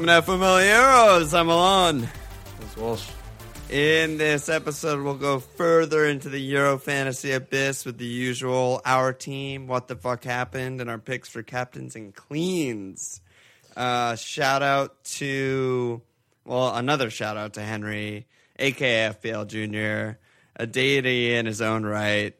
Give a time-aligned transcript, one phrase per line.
[0.00, 1.38] welcome to Familiaros.
[1.38, 2.08] I'm Alon.
[2.58, 3.06] That's Walsh.
[3.68, 9.12] In this episode, we'll go further into the Euro fantasy abyss with the usual our
[9.12, 13.20] team, what the fuck happened, and our picks for captains and cleans.
[13.76, 16.00] Uh, shout out to,
[16.46, 18.26] well, another shout out to Henry,
[18.58, 20.18] aka FBL Jr.,
[20.56, 22.34] a deity in his own right,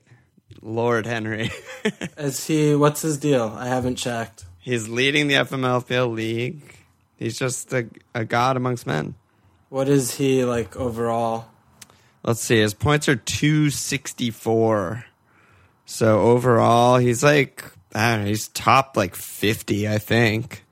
[0.62, 1.50] Lord Henry.
[2.16, 2.74] Is he?
[2.74, 3.54] What's his deal?
[3.54, 4.46] I haven't checked.
[4.58, 6.79] He's leading the FMLFL league.
[7.20, 9.14] He's just a, a god amongst men.
[9.68, 11.46] What is he like overall?
[12.24, 12.58] Let's see.
[12.58, 15.04] His points are 264.
[15.84, 20.64] So overall, he's like, I don't know, he's top like 50, I think.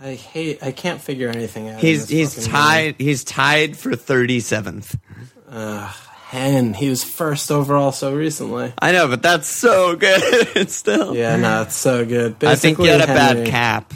[0.00, 0.62] I hate.
[0.62, 1.80] I can't figure anything out.
[1.80, 4.92] He's he's tied he's tied for 37th.
[4.92, 5.28] game.
[5.50, 5.94] Ugh,
[6.28, 6.72] Hen.
[6.74, 8.72] He was first overall so recently.
[8.78, 11.16] I know, but that's so good still.
[11.16, 12.42] Yeah, no, it's so good.
[12.44, 13.92] I think he had a Henry- bad cap.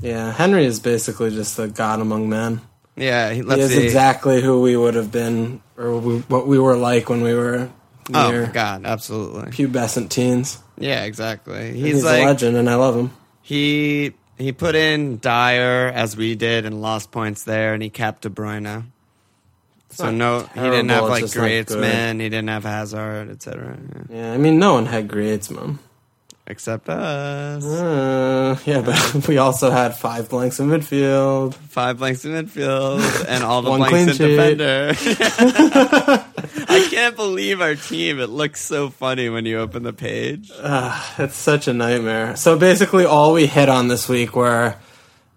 [0.00, 2.60] Yeah, Henry is basically just a god among men.
[2.96, 3.84] Yeah, he, He is see.
[3.84, 7.68] exactly who we would have been, or we, what we were like when we were
[8.12, 9.50] Oh near my god, absolutely.
[9.50, 10.58] pubescent teens.
[10.78, 11.72] Yeah, exactly.
[11.72, 13.10] He's, He's, like a legend, and I love him.
[13.42, 18.22] He he put in Dier as we did and lost points there, and he capped
[18.22, 18.84] De Bruyne.
[19.90, 21.24] So no, he didn't have like.
[21.24, 23.78] Griezmann, he didn't have Hazard, etc.
[24.10, 25.78] Yeah, I mean, no one had Griezmann.
[26.48, 27.64] Except us.
[27.64, 31.54] Uh, yeah, but we also had five blanks in midfield.
[31.54, 34.92] Five blanks in midfield and all the blanks in defender.
[36.68, 38.20] I can't believe our team.
[38.20, 40.52] It looks so funny when you open the page.
[40.54, 42.36] It's such a nightmare.
[42.36, 44.76] So basically, all we hit on this week were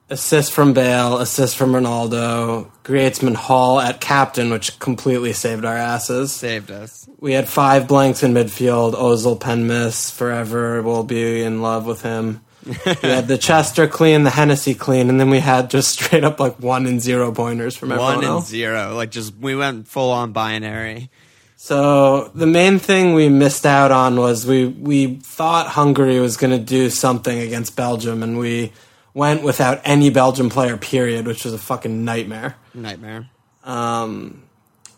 [0.09, 6.31] assists from Bale, assist from Ronaldo, Griezmann haul at captain, which completely saved our asses.
[6.31, 7.07] Saved us.
[7.19, 8.93] We had five blanks in midfield.
[8.93, 10.81] Ozil pen miss forever.
[10.81, 12.41] We'll be in love with him.
[12.65, 16.39] we had the Chester clean, the Hennessy clean, and then we had just straight up
[16.39, 18.47] like one and zero pointers from everyone One and else.
[18.47, 18.95] zero.
[18.95, 21.09] Like just we went full on binary.
[21.55, 26.57] So the main thing we missed out on was we we thought Hungary was going
[26.57, 28.71] to do something against Belgium, and we
[29.13, 30.77] went without any Belgian player.
[30.77, 32.55] Period, which was a fucking nightmare.
[32.73, 33.29] Nightmare.
[33.63, 34.43] Um,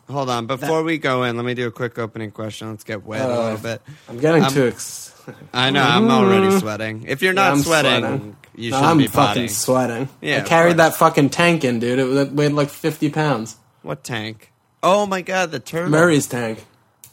[0.09, 2.69] Hold on, before we go in, let me do a quick opening question.
[2.69, 3.81] Let's get wet a Uh, little bit.
[4.09, 4.67] I'm getting Um, too.
[4.67, 5.13] Ex-
[5.53, 7.05] I know I'm already sweating.
[7.07, 8.35] If you're not I'm sweating, sweating.
[8.55, 9.47] you No, should I'm be fucking potting.
[9.47, 10.09] sweating.
[10.19, 11.97] Yeah, I carried that fucking tank in, dude.
[11.99, 13.55] It, it weighed like 50 pounds.
[13.83, 14.51] What tank?
[14.83, 15.89] Oh my god, the turtle.
[15.91, 16.66] Murray's tank.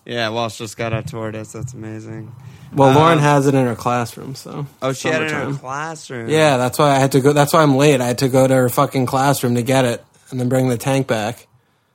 [0.04, 1.52] Yeah, Walsh just got a tortoise.
[1.52, 2.34] That's amazing.
[2.74, 4.66] Well, Um, Lauren has it in her classroom, so.
[4.82, 5.58] Oh, she had it in her summertime.
[5.58, 6.28] classroom.
[6.28, 7.32] Yeah, that's why I had to go.
[7.32, 8.00] That's why I'm late.
[8.00, 10.76] I had to go to her fucking classroom to get it, and then bring the
[10.78, 11.46] tank back.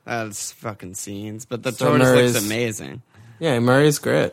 [0.04, 1.44] that's fucking scenes.
[1.46, 3.02] But the So tortoise Murray's- looks amazing.
[3.38, 4.32] Yeah, Murray's great.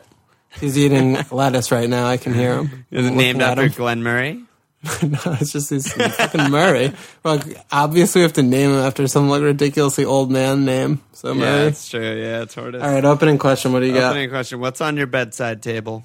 [0.60, 2.06] He's eating lettuce right now.
[2.06, 2.84] I can hear him.
[2.90, 3.72] Is it I'm named looking at after him.
[3.72, 4.42] Glenn Murray?
[5.02, 6.92] no, it's just he's fucking Murray.
[7.24, 11.00] Like, obviously, we have to name him after some like ridiculously old man name.
[11.12, 11.64] So Yeah, Murray.
[11.66, 12.20] that's true.
[12.20, 12.82] Yeah, tortoise.
[12.82, 13.72] All right, opening question.
[13.72, 14.10] What do you got?
[14.10, 16.02] Opening question: What's on your bedside table?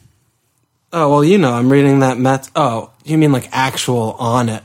[0.93, 2.49] Oh well, you know, I'm reading that Mets.
[2.55, 4.63] Oh, you mean like actual on it?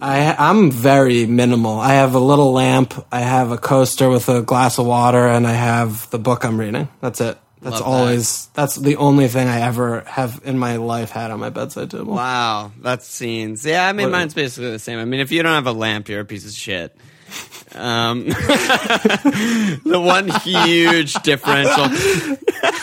[0.00, 1.78] I I'm very minimal.
[1.78, 2.94] I have a little lamp.
[3.12, 6.58] I have a coaster with a glass of water, and I have the book I'm
[6.58, 6.88] reading.
[7.00, 7.38] That's it.
[7.60, 7.84] That's Love that.
[7.90, 8.46] always.
[8.54, 12.14] That's the only thing I ever have in my life had on my bedside table.
[12.14, 13.64] Wow, that's scenes.
[13.66, 14.98] Yeah, I mean, What- mine's basically the same.
[15.00, 16.96] I mean, if you don't have a lamp, you're a piece of shit.
[17.74, 21.88] Um, the one huge differential.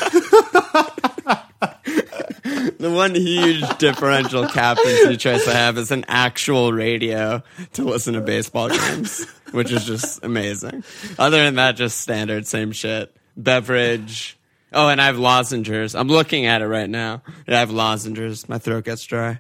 [2.80, 8.22] the one huge differential captaincy choice I have is an actual radio to listen to
[8.22, 10.84] baseball games, which is just amazing.
[11.18, 13.16] Other than that, just standard, same shit.
[13.38, 14.38] Beverage.
[14.74, 15.96] Oh, and I have lozenges.
[15.96, 17.22] I'm looking at it right now.
[17.48, 18.50] I have lozenges.
[18.50, 19.40] My throat gets dry.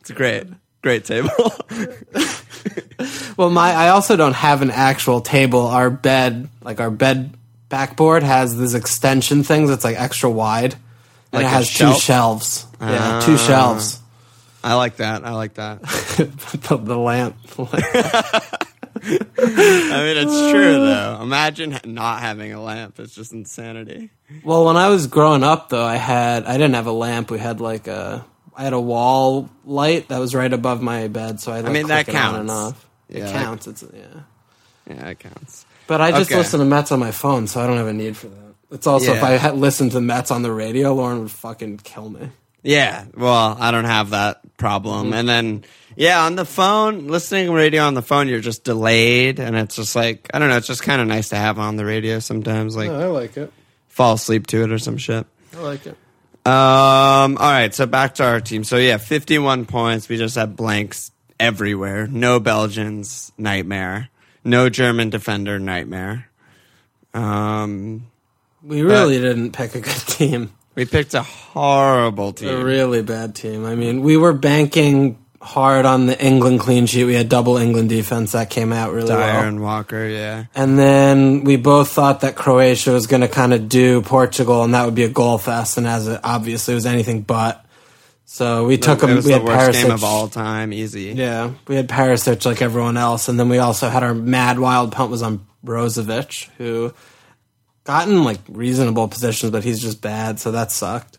[0.00, 0.46] It's a great,
[0.82, 1.30] great table.
[3.36, 5.66] well, my I also don't have an actual table.
[5.66, 7.34] Our bed, like our bed
[7.68, 10.74] backboard, has this extension thing that's like extra wide,
[11.32, 11.96] and Like it has shelf?
[11.96, 12.66] two shelves.
[12.80, 13.36] yeah, two Ah.
[13.36, 14.00] shelves.
[14.64, 15.24] I like that.
[15.24, 15.80] I like that.
[16.68, 17.36] the, the lamp.
[19.00, 21.18] I mean, it's true though.
[21.22, 22.98] Imagine not having a lamp.
[22.98, 24.10] It's just insanity.
[24.44, 27.30] well, when I was growing up, though, I had I didn't have a lamp.
[27.30, 28.24] We had like a
[28.56, 31.60] I had a wall light that was right above my bed, so I.
[31.60, 32.78] Like, mean, that it and counts.
[33.08, 33.66] It Yeah, that- counts.
[33.68, 34.20] It's yeah.
[34.88, 35.64] Yeah, it counts.
[35.86, 36.38] But I just Okay.
[36.38, 38.47] listen to Mets on my phone, so I don't have a need for that.
[38.70, 42.10] It's also if I had listened to Mets on the radio, Lauren would fucking kill
[42.10, 42.30] me.
[42.62, 45.12] Yeah, well, I don't have that problem.
[45.14, 45.64] And then,
[45.96, 49.76] yeah, on the phone, listening to radio on the phone, you're just delayed, and it's
[49.76, 50.56] just like I don't know.
[50.56, 52.76] It's just kind of nice to have on the radio sometimes.
[52.76, 53.52] Like I like it.
[53.88, 55.26] fall asleep to it or some shit.
[55.56, 55.96] I like it.
[56.44, 57.38] Um.
[57.38, 57.74] All right.
[57.74, 58.64] So back to our team.
[58.64, 60.08] So yeah, 51 points.
[60.08, 61.10] We just had blanks
[61.40, 62.06] everywhere.
[62.06, 63.32] No Belgians.
[63.38, 64.10] Nightmare.
[64.44, 65.58] No German defender.
[65.58, 66.28] Nightmare.
[67.14, 68.06] Um.
[68.68, 70.52] We really didn't pick a good team.
[70.74, 72.50] We picked a horrible team.
[72.50, 73.64] A really bad team.
[73.64, 77.04] I mean, we were banking hard on the England clean sheet.
[77.04, 79.44] We had double England defense that came out really Dier well.
[79.44, 80.06] and Walker.
[80.06, 80.44] Yeah.
[80.54, 84.74] And then we both thought that Croatia was going to kind of do Portugal, and
[84.74, 85.78] that would be a goal fest.
[85.78, 87.64] And as it obviously was anything but,
[88.26, 89.16] so we took them.
[89.16, 90.74] We the had worst game of all time.
[90.74, 91.14] Easy.
[91.16, 94.92] Yeah, we had Perisic like everyone else, and then we also had our mad wild
[94.92, 96.92] punt was on Brozovic, who
[97.88, 101.16] got in like reasonable positions, but he's just bad, so that sucked.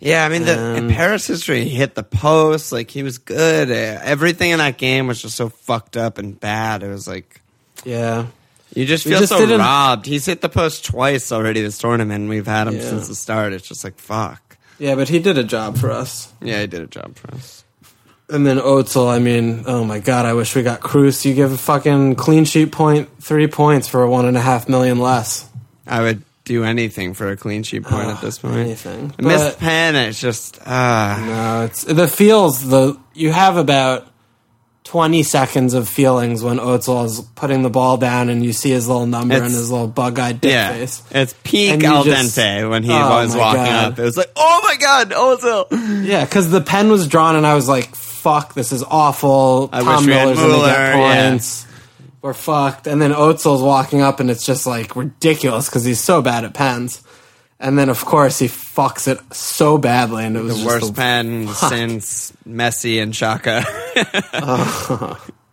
[0.00, 2.72] Yeah, I mean, the Um, in Paris history, he hit the post.
[2.72, 3.70] Like he was good.
[3.70, 6.82] Uh, Everything in that game was just so fucked up and bad.
[6.82, 7.40] It was like
[7.84, 8.26] Yeah,
[8.74, 10.06] you just feel just so didn't- robbed.
[10.06, 12.28] He's hit the post twice already this tournament.
[12.28, 12.88] We've had him Yeah.
[12.90, 13.52] since the start.
[13.52, 14.42] It's just like fuck.
[14.80, 16.28] yeah, but he did a job for us.
[16.42, 17.62] Yeah, he did a job for us.
[18.28, 21.24] And then Ozil, I mean, oh my god, I wish we got Kroos.
[21.24, 24.98] You give a fucking clean sheet point, three points for one and a half million
[24.98, 25.44] less.
[25.86, 28.56] I would do anything for a clean sheet point at this point.
[28.56, 29.12] anything.
[29.18, 29.96] Miss But- pen.
[29.96, 31.22] It's just ah.
[31.60, 32.68] No, it's the feels.
[32.68, 34.06] The you have about
[34.84, 38.86] twenty seconds of feelings when Ozil is putting the ball down, and you see his
[38.86, 41.02] little number and his little bug-eyed dick yeah, face.
[41.10, 43.92] it's peak al just- dente when he Oh was walking God.
[43.94, 43.98] up.
[43.98, 46.04] It was like, oh my god, Ozil.
[46.06, 49.80] Yeah, because the pen was drawn, and I was like, "Fuck, this is awful." I
[49.80, 51.30] Tom wish we had Mueller's gonna Mueller, get yeah.
[52.24, 52.86] We're fucked.
[52.86, 56.54] And then Ozil's walking up, and it's just like ridiculous because he's so bad at
[56.54, 57.02] pens.
[57.60, 61.48] And then, of course, he fucks it so badly, and it was The worst pen
[61.48, 63.60] since Messi and Xhaka.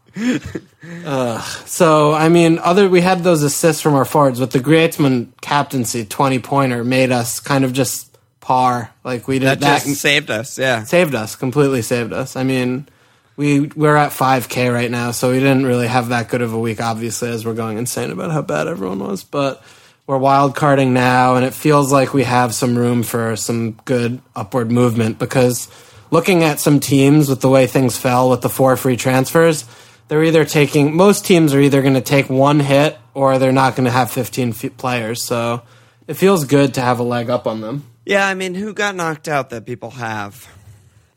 [1.68, 6.06] So I mean, other we had those assists from our forwards, but the Griezmann captaincy
[6.06, 8.92] twenty pointer made us kind of just par.
[9.04, 10.58] Like we did that that, just saved us.
[10.58, 10.84] Yeah.
[10.84, 12.36] saved us completely saved us.
[12.36, 12.88] I mean,
[13.38, 16.54] we we're at five k right now, so we didn't really have that good of
[16.54, 16.82] a week.
[16.82, 19.64] Obviously, as we're going insane about how bad everyone was, but.
[20.08, 24.20] We're wild carding now, and it feels like we have some room for some good
[24.36, 25.70] upward movement because
[26.10, 29.64] looking at some teams with the way things fell with the four free transfers,
[30.10, 33.78] they're either taking most teams are either going to take one hit or they're not
[33.78, 35.24] going to have 15 f- players.
[35.24, 35.62] So
[36.08, 37.86] it feels good to have a leg up on them.
[38.06, 40.48] Yeah, I mean, who got knocked out that people have?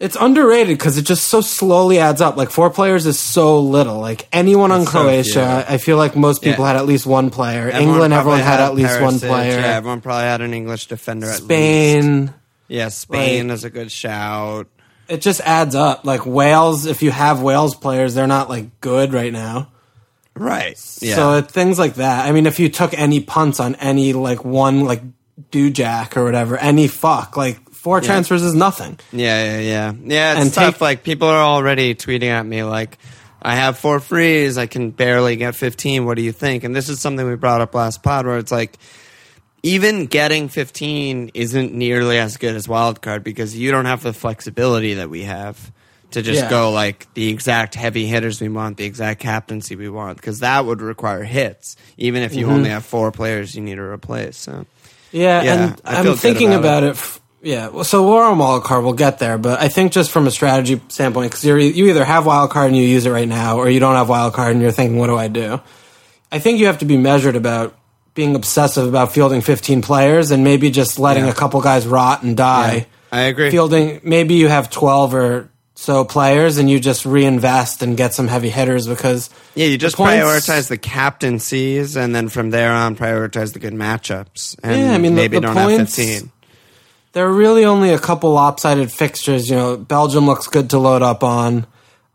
[0.05, 2.37] It's underrated because it just so slowly adds up.
[2.37, 3.99] Like four players is so little.
[4.01, 5.75] Like anyone on It's so Croatia, few.
[5.75, 6.73] I feel like most people Yeah.
[6.73, 7.69] had at least one player.
[7.71, 9.29] Everyone England, probably everyone had, at least one Perisic.
[9.29, 9.61] player.
[9.61, 11.45] Yeah, everyone probably had an English defender at least.
[11.45, 12.35] Spain.
[12.69, 14.67] Yeah, Spain Like- is a good shout.
[15.09, 16.05] It just adds up.
[16.05, 19.69] Like Wales, if you have Wales players, they're not like good right now.
[20.37, 20.79] Right.
[21.01, 21.15] Yeah.
[21.15, 22.27] So it, things like that.
[22.27, 25.03] I mean, if you took any punts on any like one like
[25.51, 28.99] do jack or whatever, any fuck, like four transfers is nothing.
[29.13, 29.93] yeah, yeah, yeah.
[30.05, 30.75] Yeah, it's And tough.
[30.75, 32.99] take- like, people are already tweeting at me, like,
[33.43, 34.57] I have four frees.
[34.57, 36.07] I can barely get 15.
[36.07, 36.65] What do you think?
[36.65, 38.79] And this is something we brought up last pod where it's like,
[39.63, 44.95] even getting 15 isn't nearly as good as wildcard because you don't have the flexibility
[44.95, 45.71] that we have
[46.13, 46.51] to just Yeah.
[46.51, 50.65] go like the exact heavy hitters we want, the exact captaincy we want, because that
[50.65, 52.41] would require hits, even if Mm-hmm.
[52.41, 54.37] you only have four players you need to replace.
[54.39, 54.65] So
[55.13, 56.91] Yeah, Yeah, and I I'm thinking about about, it.
[56.97, 58.83] f- yeah, well, so we're on wildcard.
[58.83, 62.25] We'll get there, but I think just from a strategy standpoint, because you either have
[62.25, 64.99] wildcard and you use it right now, or you don't have wildcard and you're thinking,
[64.99, 65.61] "What do I do?"
[66.33, 67.75] I think you have to be measured about
[68.15, 71.31] being obsessive about fielding 15 players and maybe just letting Yeah.
[71.31, 72.87] a couple guys rot and die.
[73.13, 73.51] I agree.
[73.51, 78.29] Fielding, maybe you have 12 or so players and you just reinvest and get some
[78.29, 82.73] heavy hitters because Yeah, you just the points- prioritize the captaincies, and then from there
[82.73, 84.57] on, prioritize the good matchups.
[84.63, 86.31] And Yeah, I mean, the- maybe the don't points- have 15.
[87.15, 89.49] There are really only a couple lopsided fixtures.
[89.49, 91.65] You know, Belgium looks good to load up on.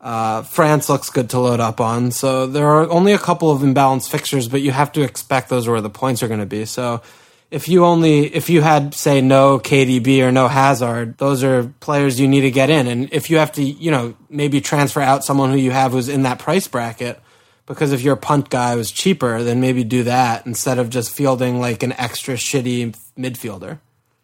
[0.01, 2.11] Uh, France looks good to load up on.
[2.11, 5.69] So there are only a couple of imbalanced fixtures, but you have to expect those
[5.69, 6.65] are where the points are going to be.
[6.65, 7.01] So
[7.49, 12.19] if you only if you had say no KDB or no Hazard, those are players
[12.19, 12.85] you need to get in.
[12.85, 16.09] And if you have to, you know, maybe transfer out someone who you have who's
[16.09, 17.21] in that price bracket,
[17.65, 21.61] because if your punt guy was cheaper, then maybe do that instead of just fielding
[21.61, 23.79] like an extra shitty midfielder.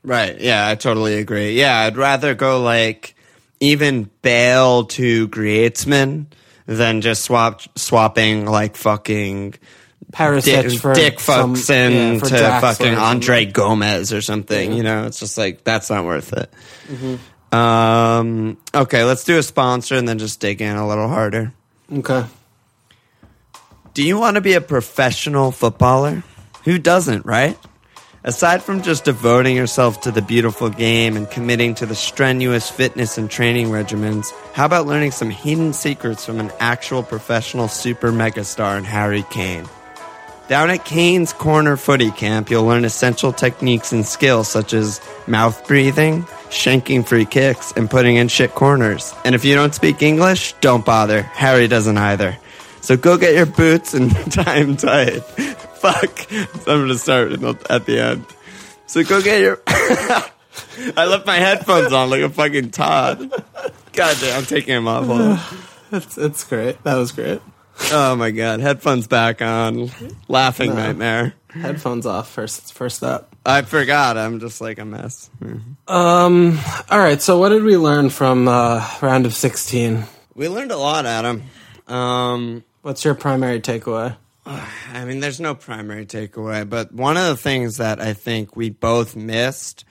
[0.06, 0.40] Right.
[0.40, 1.54] Yeah, I totally agree.
[1.60, 3.16] Yeah, I'd rather go like
[3.60, 6.28] even Bale to Griezmann
[6.68, 9.56] than just swap swapping like fucking
[10.12, 12.96] Perisic Dick, for Dick some- Fuxen yeah, for to fucking.
[12.96, 14.74] Andre Gomes or something.
[14.74, 16.52] You know, it's just like that's not worth it.
[17.52, 21.54] Um, okay, let's do a sponsor and then just dig in a little harder.
[21.92, 22.26] Okay.
[23.94, 26.24] Do you want to be a professional footballer?
[26.66, 27.58] Who doesn't, right?
[28.25, 33.20] Aside from just devoting yourself to the beautiful game and committing to the strenuous fitness
[33.20, 38.79] and training regimens, how about learning some hidden secrets from an actual professional super megastar
[38.79, 39.67] in Harry Kane?
[40.48, 45.67] Down at Kane's Corner Footy Camp, you'll learn essential techniques and skills such as mouth
[45.67, 49.13] breathing, shanking free kicks, and putting in shit corners.
[49.24, 51.22] And if you don't speak English, don't bother.
[51.22, 52.36] Harry doesn't either.
[52.82, 55.22] So go get your boots and tie 'em tight.
[55.86, 56.20] Fuck.
[56.20, 56.38] So
[56.74, 58.25] I'm gonna start at the end.
[58.88, 59.62] So go get your.
[59.68, 63.20] I left my headphones on like a fucking Todd.
[63.94, 65.06] God damn, I'm taking them off.
[65.06, 65.39] Hold on.
[65.92, 66.84] It's it's great.
[66.84, 67.39] That was great.
[67.92, 69.92] Oh my god, headphones back on.
[70.27, 71.36] Laughing nightmare.
[71.51, 73.36] Headphones off first first up.
[73.46, 74.18] I forgot.
[74.18, 75.30] I'm just like a mess.
[75.88, 80.04] Um all right, so what did we learn from uh round of 16?
[80.34, 81.44] We learned a lot, Adam.
[81.88, 84.18] Um, What's your primary takeaway?
[84.46, 88.70] I mean, there's no primary takeaway, but one of the things that I think we
[88.70, 89.86] both missed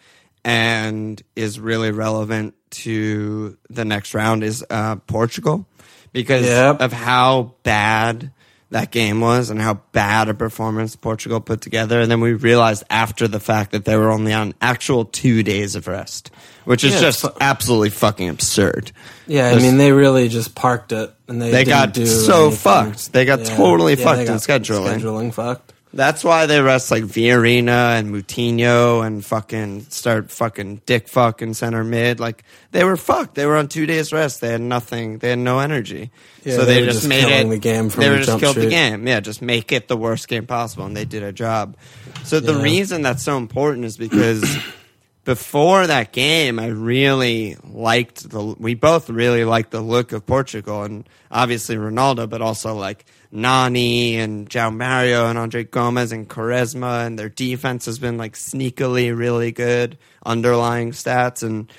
[0.44, 5.66] and is really relevant to the next round is uh, Portugal
[6.12, 6.80] because Yep.
[6.80, 8.30] of how bad
[8.70, 12.00] that game was and how bad a performance Portugal put together.
[12.00, 15.76] And then we realized after the fact that they were only on actual two days
[15.76, 16.30] of rest,
[16.64, 18.90] which is Yeah, just fu- absolutely fucking absurd.
[19.28, 22.58] Yeah, I mean they really just parked it and they They got so anything.
[22.58, 23.12] fucked.
[23.12, 24.98] They got totally fucked in scheduling.
[25.00, 25.72] Scheduling fucked.
[25.92, 31.84] That's why they rest like Vieirinha and Moutinho and fucking start fucking dick fucking center
[31.84, 32.18] mid.
[32.18, 33.36] Like they were fucked.
[33.36, 34.40] They were on two days rest.
[34.40, 35.18] They had nothing.
[35.18, 36.10] They had no energy.
[36.42, 37.50] Yeah, so they they, were just, just made killing it.
[37.50, 39.06] the game from they were the just killed the game.
[39.06, 41.76] Yeah, just make it the worst game possible, and they did a job.
[42.24, 44.42] So the reason that's so important is because
[45.24, 48.54] before that game, I really liked the.
[48.58, 54.16] We both really liked the look of Portugal, and obviously Ronaldo, but also like Nani
[54.16, 59.16] and João Mario and Andre Gomes and Quaresma, and their defense has been like sneakily
[59.16, 61.72] really good underlying stats and.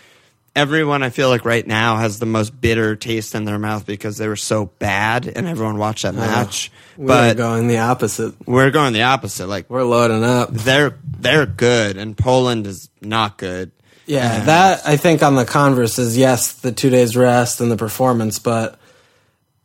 [0.55, 4.17] Everyone, I feel like right now has the most bitter taste in their mouth because
[4.17, 6.71] they were so bad, and everyone watched that match.
[6.95, 8.35] We're But going the opposite.
[8.47, 9.47] we're going the opposite.
[9.47, 10.51] Like We're loading up.
[10.51, 13.71] they're they're good, and Poland is not good.
[14.05, 17.69] Yeah, And- that I think on the converse is yes, the two days rest and
[17.69, 18.79] the performance, but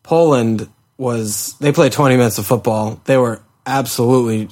[0.03, 0.69] Poland
[0.99, 3.01] was they played twenty minutes of football.
[3.05, 4.49] They were absolutely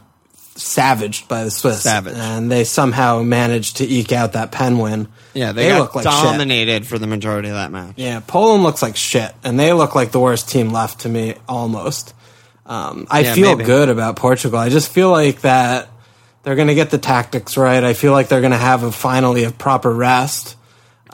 [0.55, 2.15] savaged by the Swiss, Savage.
[2.17, 5.09] and they somehow managed to eke out that pen win.
[5.39, 6.13] Yeah, they, got look like shit.
[6.13, 7.95] dominated for the majority of that match.
[7.97, 11.35] Yeah, Poland looks like shit, and they look like the worst team left to me
[11.49, 12.13] almost.
[12.67, 13.65] Um, I Yeah, feel maybe.
[13.65, 14.59] good about Portugal.
[14.59, 15.89] I just feel like that
[16.43, 17.83] they're going to get the tactics right.
[17.83, 20.57] I feel like they're going to have a finally a proper rest.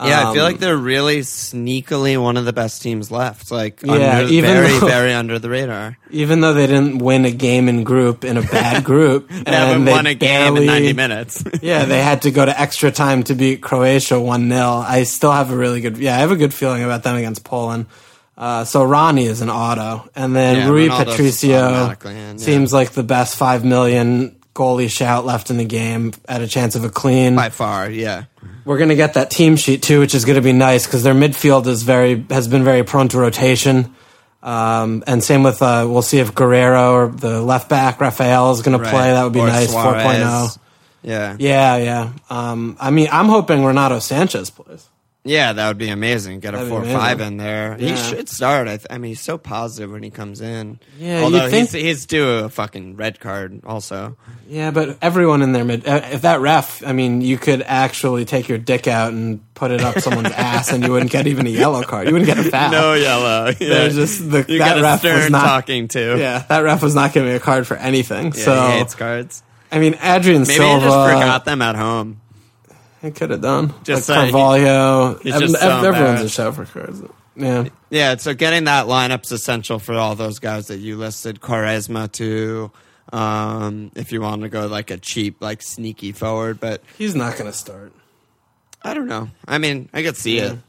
[0.03, 3.51] Yeah, I feel Um, like they're really sneakily one of the best teams left.
[3.51, 5.97] Like, Yeah, under, even very, though- very under the radar.
[6.11, 9.75] even though they didn't win a game in group in a bad group, They haven't
[9.77, 11.43] and they won a game in barely- 90 minutes.
[11.61, 15.31] yeah, they had to go to extra time to beat Croatia one 0 I still
[15.31, 17.85] have a really good, yeah, I have a good feeling about them against Poland.
[18.37, 22.35] Uh, so Ronnie is an auto, and then Yeah, Rui Ronaldo's Patricio yeah.
[22.35, 26.75] seems like the best five million goalie shout left in the game at a chance
[26.75, 27.35] of a clean.
[27.37, 28.23] By far, yeah.
[28.65, 31.03] We're going to get that team sheet too, which is going to be nice because
[31.03, 33.95] their midfield is very has been very prone to rotation.
[34.41, 38.61] Um, and same with uh, we'll see if Guerreiro or the left back Rafael is
[38.61, 39.11] going to play.
[39.11, 39.73] That would be Or nice.
[39.73, 40.03] Soares.
[40.03, 40.59] 4.0.
[41.03, 41.35] Yeah.
[41.39, 42.13] Yeah, yeah.
[42.29, 44.87] Um, I mean, I'm hoping Renato Sanches plays.
[45.25, 46.39] Yeah, that would be amazing.
[46.39, 47.75] Get a That'd be four or five in there.
[47.75, 48.67] He should start.
[48.67, 50.79] I, th- I mean, he's so positive when he comes in.
[50.99, 54.17] Yeah, although think- he's he's due a fucking red card also.
[54.47, 58.25] Yeah, but everyone in there, mid, uh, if that ref, I mean, you could actually
[58.25, 61.47] take your dick out and put it up someone's ass, and you wouldn't get even
[61.47, 62.05] a yellow card.
[62.07, 62.71] You wouldn't get a foul.
[62.71, 63.45] No yellow.
[63.59, 63.69] Yeah.
[63.69, 66.17] There's just the you that got a ref stern was not talking to.
[66.19, 68.25] Yeah, that ref was not giving a card for anything.
[68.27, 69.41] Yeah, so he hates cards.
[69.71, 70.75] I mean, Adrien Maybe Silva.
[70.79, 72.21] he just forgot them at home.
[73.05, 73.73] He could have done.
[73.83, 75.19] Just like Carvalho.
[75.19, 77.01] so ev- everyone's a show for cards.
[77.35, 77.67] Yeah.
[77.89, 81.39] Yeah, so getting that lineup's essential for all those guys that you listed.
[81.41, 82.71] Quaresma too.
[83.13, 87.33] Um, if you want to go like a cheap, like sneaky forward, but He's not
[87.37, 87.93] going to start.
[88.81, 89.29] I don't know.
[89.47, 90.53] I mean, I could see Yeah.
[90.53, 90.59] it.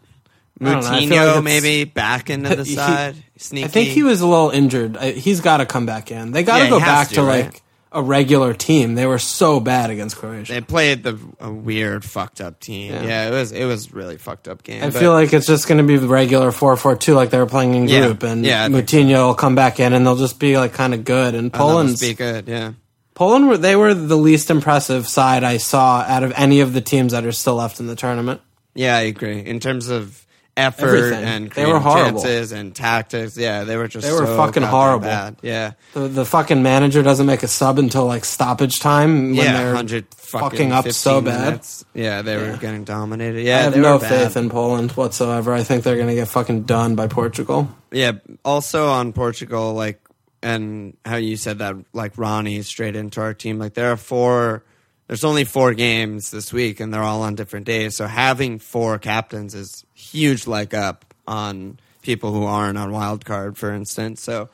[0.60, 0.90] I don't know.
[0.90, 3.16] I feel Moutinho like maybe back into the He- side.
[3.36, 3.64] Sneaky.
[3.64, 4.96] I think he was a little injured.
[4.96, 6.32] I, he's got to come back in.
[6.32, 7.44] They got Yeah, to go back to, to, right?
[7.46, 7.62] like
[7.96, 8.94] a regular team.
[8.94, 10.52] They were so bad against Croatia.
[10.52, 12.92] They played the a weird, fucked up team.
[12.92, 13.02] Yeah.
[13.02, 14.84] Yeah, it was it was really fucked up game.
[14.84, 17.38] I feel like it's just going to be the regular four four two like they
[17.38, 18.06] were playing in Yeah.
[18.06, 20.74] group, and Yeah, I think Moutinho will come back in, and they'll just be like
[20.74, 21.34] kind of good.
[21.34, 22.46] And Poland's be good.
[22.48, 22.72] Yeah.
[23.14, 26.82] Poland were they were the least impressive side I saw out of any of the
[26.82, 28.42] teams that are still left in the tournament.
[28.74, 29.40] Yeah, I agree.
[29.40, 30.25] In terms of
[30.56, 31.24] effort Everything.
[31.24, 32.22] and They were horrible.
[32.22, 35.06] chances and tactics, yeah, they were just They were so fucking horrible.
[35.06, 35.36] Bad.
[35.42, 39.52] Yeah, The, the fucking manager doesn't make a sub until like stoppage time when yeah,
[39.62, 41.60] they're hundred fucking up so bad.
[41.94, 43.42] Yeah, they were getting dominated.
[43.44, 44.28] Yeah, I have they no were bad.
[44.28, 45.52] faith in Poland whatsoever.
[45.52, 47.68] I think they're going to get fucking done by Portugal.
[47.92, 48.12] Yeah.
[48.44, 50.00] Also on Portugal, like,
[50.42, 53.58] and how you said that, like Ronnie straight into our team.
[53.58, 54.64] Like, there are four.
[55.08, 57.96] There's only four games this week, and they're all on different days.
[57.96, 63.56] So having four captains is huge leg up on people who aren't on wild card,
[63.56, 64.22] for instance.
[64.22, 64.48] So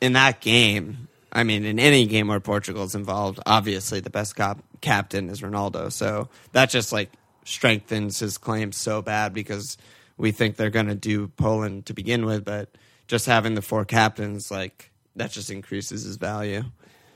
[0.00, 4.62] in that game, I mean, in any game where Portugal's involved, obviously the best cap-
[4.80, 5.92] captain is Ronaldo.
[5.92, 7.10] So that just like
[7.44, 9.76] strengthens his claim so bad because
[10.16, 12.68] we think they're going to do Poland to begin with, but
[13.06, 16.64] just having the four captains, like that just increases his value.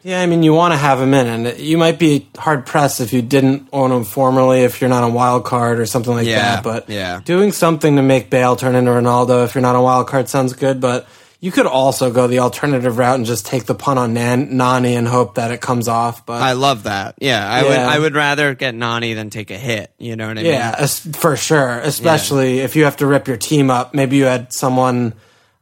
[0.04, 3.00] Yeah, I mean, you want to have him in, and you might be hard pressed
[3.00, 6.26] if you didn't own him formerly, if you're not on wild card or something like
[6.26, 6.62] Yeah, that.
[6.62, 7.20] But yeah.
[7.24, 10.52] doing something to make Bale turn into Ronaldo if you're not on wild card sounds
[10.52, 10.78] good.
[10.78, 11.08] But
[11.40, 14.94] you could also go the alternative route and just take the punt on Nan- Nani
[14.94, 16.26] and hope that it comes off.
[16.26, 17.14] But I love that.
[17.18, 17.78] Yeah, I would.
[17.78, 19.90] I would rather get Nani than take a hit.
[19.98, 20.52] You know what I mean?
[20.52, 21.78] yeah, for sure.
[21.80, 23.94] Especially if you have to rip your team up.
[23.94, 25.14] Maybe you had someone.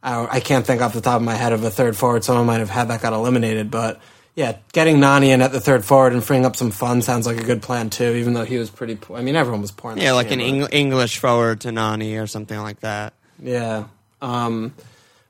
[0.03, 2.25] I I can't think off the top of my head of a third forward.
[2.25, 4.01] Someone might have had that got eliminated, but.
[4.35, 7.37] Yeah, getting Nani in at the third forward and freeing up some fun sounds like
[7.37, 8.13] a good plan too.
[8.15, 9.17] Even though he was pretty, poor.
[9.17, 9.91] I mean, everyone was poor.
[9.91, 12.79] In Yeah, this like game, an but- Eng- English forward to Nani or something like
[12.79, 13.13] that.
[13.41, 13.83] Yeah.
[14.23, 14.73] Um,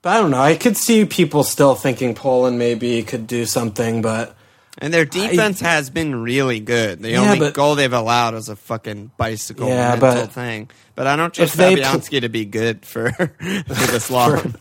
[0.01, 0.39] but I don't know.
[0.41, 4.36] I could see people still thinking Poland maybe could do something, but
[4.79, 6.99] And their defense has been really good.
[7.01, 10.69] The Yeah, only but- goal they've allowed is a fucking bicycle Yeah, mental but thing.
[10.95, 14.55] But I don't trust Fabianski to be good for, for this long.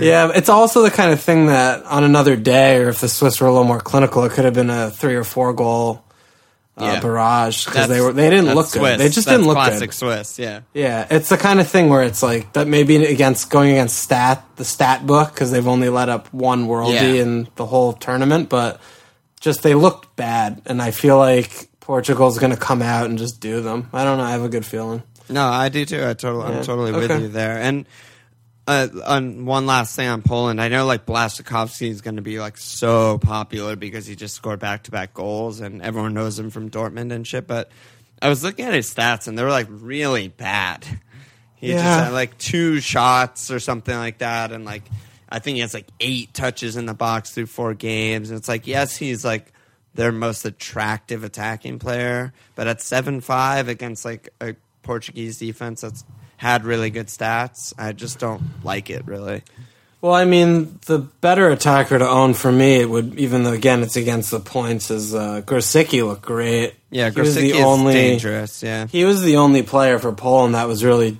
[0.00, 3.40] yeah, it's also the kind of thing that on another day, or if the Swiss
[3.40, 6.02] were a little more clinical, it could have been a three or four goal
[6.78, 7.00] uh, Yeah.
[7.00, 8.82] barrage because they were they didn't look Swiss.
[8.82, 9.00] good.
[9.00, 9.96] They just That's didn't look classic good.
[9.96, 10.38] Swiss.
[10.38, 13.98] Yeah, Yeah, it's the kind of thing where it's like that maybe against going against
[13.98, 18.48] stat the stat book because they've only let up one worldie in the whole tournament,
[18.48, 18.80] but
[19.42, 23.40] just they looked bad, and I feel like Portugal's going to come out and just
[23.40, 23.90] do them.
[23.92, 24.24] I don't know.
[24.24, 25.02] I have a good feeling.
[25.28, 25.98] no, I do too.
[26.06, 26.58] I totally, Yeah.
[26.60, 27.58] I'm totally with you there.
[27.58, 27.84] And
[28.68, 32.38] uh, on one last thing on Poland, I know like Blaszczykowski is going to be
[32.40, 36.50] like so popular because he just scored back to back goals and everyone knows him
[36.50, 37.46] from Dortmund and shit.
[37.48, 37.70] But
[38.22, 40.86] I was looking at his stats and they were like really bad.
[41.56, 42.04] He just Yeah.
[42.04, 44.82] had like two shots or something like that, and like
[45.32, 48.28] I think he has like eight touches in the box through four games.
[48.30, 49.52] And it's like yes, he's like
[49.94, 56.04] their most attractive attacking player, but at seven five against like a Portuguese defense that's
[56.36, 59.42] had really good stats, I just don't like it really.
[60.02, 63.82] Well, I mean, the better attacker to own for me, it would even though again
[63.82, 66.74] it's against the points, is uh, Grosicki looked great.
[66.90, 68.62] Yeah, he was Grosicki the is only dangerous.
[68.62, 71.18] Yeah, he was the only player for Poland that was really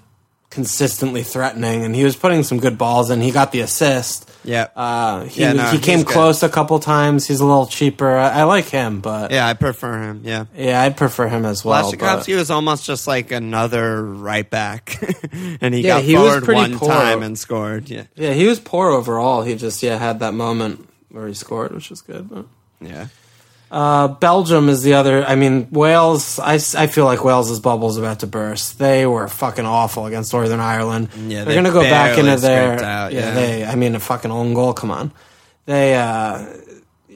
[0.53, 3.21] consistently threatening, and he was putting some good balls in.
[3.21, 4.31] He got the assist.
[4.45, 6.09] yeah, Uh, he Yeah, no, he came good.
[6.13, 7.27] close a couple times.
[7.27, 8.09] He's a little cheaper.
[8.17, 9.47] I, I like him, but yeah.
[9.49, 10.21] I prefer him.
[10.25, 10.45] Yeah.
[10.55, 11.91] Yeah, I'd prefer him as well.
[11.91, 15.03] but- was almost just like another right back,
[15.61, 16.89] and he Yeah, got he was forward pretty one poor.
[16.89, 17.89] time and scored.
[17.89, 19.43] Yeah, yeah, he was poor overall.
[19.43, 22.29] He just yeah had that moment where he scored, which was good.
[22.29, 22.47] But.
[22.81, 23.07] yeah.
[23.73, 25.25] Uh, Belgium is the other.
[25.25, 26.39] I mean, Wales.
[26.39, 28.79] I, I feel like Wales's bubble's about to burst.
[28.79, 31.09] They were fucking awful against Northern Ireland.
[31.15, 32.85] Yeah, they're they gonna go back into their.
[32.85, 33.33] out, yeah.
[33.33, 33.65] they.
[33.65, 34.75] I mean, a fucking own goal.
[34.75, 35.11] Come on,
[35.65, 35.95] they.
[35.95, 36.47] uh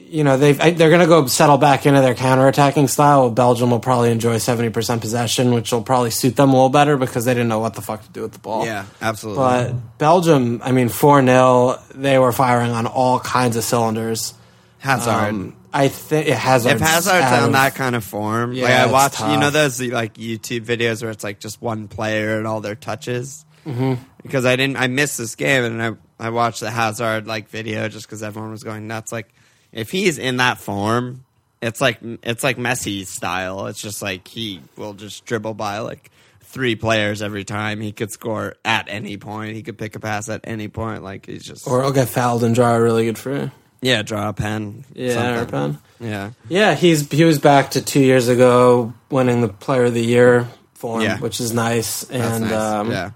[0.09, 3.29] you know they they're going to go settle back into their counterattacking style.
[3.29, 6.95] Belgium will probably enjoy seventy percent possession, which will probably suit them a little better
[6.95, 8.65] because they didn't know what the fuck to do with the ball.
[8.65, 9.43] Yeah, absolutely.
[9.43, 14.33] But Belgium, I mean, four 0 they were firing on all kinds of cylinders.
[14.79, 15.11] Hazard.
[15.11, 16.73] Um, I think Hazard.
[16.73, 19.81] if Hazard's on that kind of form, Yeah, like I it's watch, you know, those
[19.81, 23.45] like YouTube videos where it's like just one player and all their touches.
[23.65, 24.01] Mm-hmm.
[24.23, 27.89] Because I didn't, I missed this game and I I watched the Hazard like video
[27.89, 29.11] just because everyone was going nuts.
[29.11, 29.33] Like,
[29.71, 31.25] if he's in that form,
[31.61, 33.67] it's like it's like Messi style.
[33.67, 37.81] It's just like he will just dribble by like three players every time.
[37.81, 39.55] He could score at any point.
[39.55, 41.03] He could pick a pass at any point.
[41.03, 43.51] Like he's just Or he'll get fouled and draw a really good free.
[43.81, 44.85] Yeah, draw a pen.
[44.93, 45.77] Yeah, pen.
[45.99, 50.03] Yeah, Yeah, he's he was back to two years ago winning the Player of the
[50.03, 51.19] Year form, Yeah.
[51.19, 52.03] which is nice.
[52.09, 52.53] and nice.
[52.53, 53.11] um, yeah,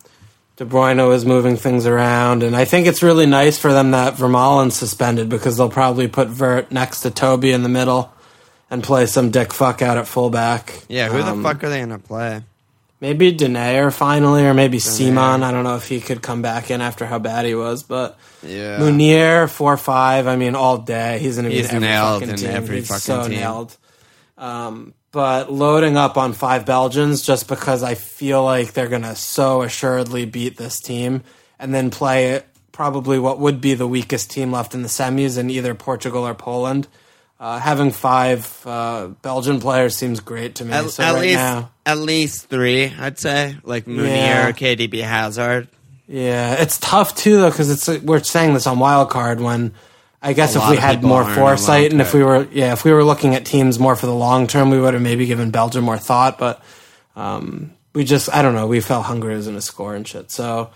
[0.58, 4.16] De Bruyne was moving things around, and I think it's really nice for them that
[4.16, 8.12] Vermaelen's suspended because they'll probably put Vert next to Toby in the middle
[8.70, 10.74] and play some dick fuck out at fullback.
[10.88, 11.08] yeah.
[11.10, 12.42] Who Um, the fuck are they gonna play?
[13.02, 15.42] Maybe Denayer finally, or maybe Ciman.
[15.42, 18.18] I don't know if he could come back in after how bad he was, but
[18.44, 20.28] Yeah, Meunier four five.
[20.28, 22.50] I mean, all day he's gonna be He's in every nailed fucking in team.
[22.50, 23.40] every he's fucking so team.
[23.40, 23.76] nailed.
[24.38, 29.64] Um, but loading up on five Belgians just because I feel like they're gonna so
[29.64, 31.24] assuredly beat this team
[31.60, 35.50] and then play probably what would be the weakest team left in the semis in
[35.50, 36.88] either Portugal or Poland.
[37.42, 40.74] Uh, having five uh, Belgian players seems great to me.
[40.74, 42.86] at, so at right least now, at least three.
[42.86, 44.52] I'd say like Meunier, Yeah.
[44.52, 45.68] KDB, Hazard.
[46.08, 49.74] Yeah, it's tough too though because it's we're saying this on wild card when
[50.22, 52.92] I guess A if we had more foresight and if we were yeah if we
[52.92, 55.84] were looking at teams more for the long term we would have maybe given Belgium
[55.84, 56.64] more thought but
[57.16, 60.30] um, we just I don't know we felt Hungary was going to score and shit
[60.30, 60.70] so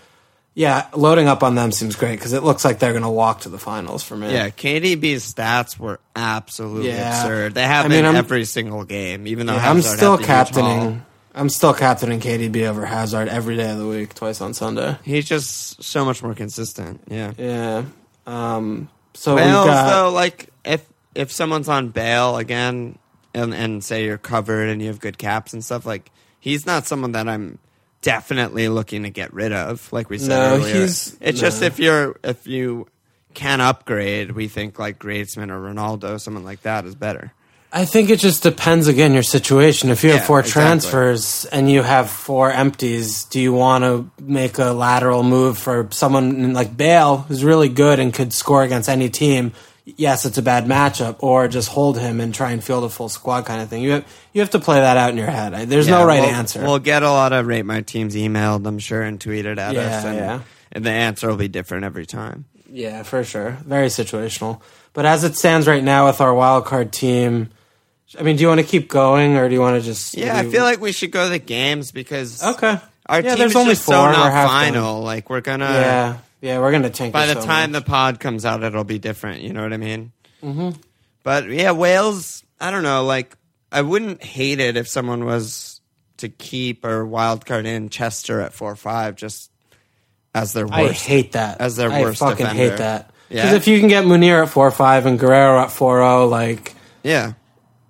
[0.56, 3.42] yeah loading up on them seems great because it looks like they're going to walk
[3.42, 7.22] to the finals for me Yeah, KDB's stats were absolutely Yeah.
[7.22, 7.54] absurd.
[7.54, 10.18] They have I mean, in I'm- every single game, even though Yeah, I'm still had
[10.18, 10.36] the huge haul.
[10.44, 11.02] captaining
[11.34, 15.26] I'm still captaining KDB over Hazard every day of the week twice on Sunday He's
[15.26, 17.02] just so much more consistent.
[17.08, 17.32] Yeah.
[17.38, 17.82] yeah
[18.26, 22.98] um, so Bales, got though, like if if someone's on Bale again,
[23.34, 26.86] and and say you're covered and you have good caps and stuff, like he's not
[26.86, 27.58] someone that I'm
[28.06, 29.92] definitely looking to get rid of.
[29.92, 32.86] Like we said No, earlier, he's- it's just if you're if you
[33.34, 37.32] can upgrade, we think like Griezmann or Ronaldo, someone like that is better.
[37.72, 39.90] I think it just depends again your situation.
[39.90, 40.62] If you have four exactly.
[40.62, 45.88] transfers and you have four empties, do you want to make a lateral move for
[45.90, 49.52] someone like Bale who's really good and could score against any team?
[49.88, 53.08] Yes, it's a bad matchup, or just hold him and try and field a full
[53.08, 53.82] squad kind of thing.
[53.82, 55.54] You have you have to play that out in your head.
[55.54, 56.60] I- There's no right we'll- answer.
[56.62, 59.80] We'll get a lot of rate my teams emailed, I'm sure, and tweeted at Yeah,
[59.98, 60.40] us, and, yeah.
[60.72, 62.46] and the answer will be different every time.
[62.68, 64.60] yeah, for sure, very situational.
[64.92, 67.50] But as it stands right now with our wild card team,
[68.18, 70.16] I mean, do you want to keep going or do you want to just?
[70.16, 72.80] Yeah, I feel like we should go to the games because okay.
[73.06, 73.94] our yeah, team there's is only just four.
[73.94, 74.72] so We're not half done.
[74.74, 75.02] final.
[75.02, 75.64] Like we're gonna.
[75.66, 77.12] Yeah, yeah, we're gonna tank.
[77.12, 77.82] By it the so time much.
[77.84, 79.42] the pod comes out, it'll be different.
[79.42, 80.12] You know what I mean?
[80.42, 80.80] Mm-hmm.
[81.22, 82.44] But yeah, Wales.
[82.60, 83.04] I don't know.
[83.04, 83.36] Like
[83.72, 85.80] I wouldn't hate it if someone was
[86.18, 89.50] to keep or wildcard in Chester at four five just
[90.34, 91.04] as their I worst.
[91.04, 91.60] hate that.
[91.60, 92.62] as their I worst fucking defender.
[92.70, 93.10] hate that.
[93.28, 93.56] Because Yeah?
[93.56, 97.32] if you can get Meunier at four five and Guerreiro at four zero, like yeah.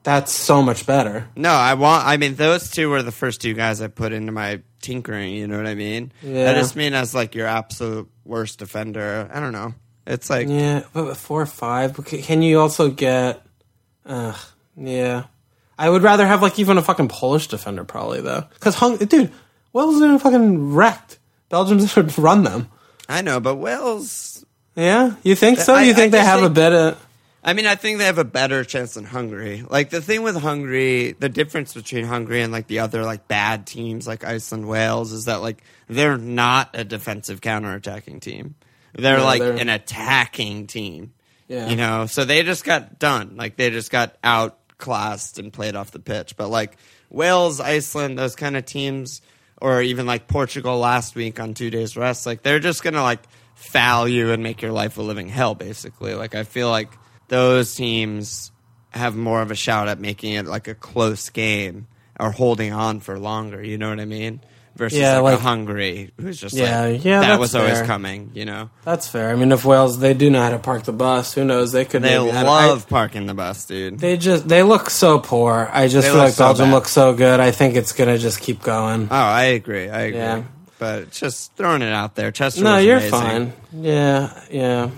[0.03, 1.29] that's so much better.
[1.37, 2.07] No, I want.
[2.07, 5.35] I mean, those two were the first two guys I put into my tinkering.
[5.35, 6.11] You know what I mean?
[6.23, 6.51] Yeah.
[6.51, 9.29] I just mean as like your absolute worst defender.
[9.33, 9.75] I don't know.
[10.07, 13.43] It's like Yeah, but four five, but can you also get?
[14.05, 14.37] Ugh,
[14.77, 15.25] yeah.
[15.79, 19.33] I would rather have like even a fucking Polish defender probably though, because hung dude,
[19.73, 21.19] Wales is fucking wrecked.
[21.49, 22.69] Belgium's would run them.
[23.09, 24.45] I know, but Wales.
[24.75, 25.75] Yeah, you think so?
[25.75, 27.06] I- you I think they have a think- bit of?
[27.47, 29.63] I mean, I think they have a better chance than Hungary.
[29.69, 33.69] Like the thing with Hungary, the difference between Hungary and like the other like bad
[33.69, 38.57] teams like Iceland, Wales is that like they're not a defensive counterattacking team.
[38.95, 41.13] They're like they're- an attacking team.
[41.47, 41.69] Yeah.
[41.69, 43.37] You know, so they just got done.
[43.37, 46.37] Like they just got outclassed and played off the pitch.
[46.37, 46.77] But like
[47.11, 49.23] Wales, Iceland, those kind of teams,
[49.63, 53.21] or even like Portugal last week on two days rest, like they're just gonna like
[53.55, 56.15] foul you and make your life a living hell, basically.
[56.15, 56.91] Like I feel like
[57.29, 58.51] those teams
[58.91, 61.87] have more of a shout at making it like a close game
[62.19, 63.63] or holding on for longer.
[63.63, 64.41] You know what I mean?
[64.75, 68.31] Versus Yeah, like, like- a Hungary who's just Yeah, like yeah, that was always coming.
[68.35, 69.31] You know, That's fair.
[69.31, 71.73] I mean, if Wales they do know how to park the bus, who knows?
[71.73, 72.03] They could.
[72.03, 73.99] they maybe, I- I- love parking the bus, dude.
[73.99, 75.71] They just they look so poor.
[75.73, 76.75] I just They feel like so Belgium bad.
[76.75, 77.41] looks so good.
[77.41, 79.09] I think it's gonna just keep going.
[79.11, 79.89] Oh, I agree.
[79.89, 80.19] I agree.
[80.21, 80.43] Yeah.
[80.79, 82.31] But just throwing it out there.
[82.31, 82.63] Chester.
[82.63, 83.11] no, you're amazing.
[83.13, 83.53] fine.
[83.73, 84.91] Yeah, yeah.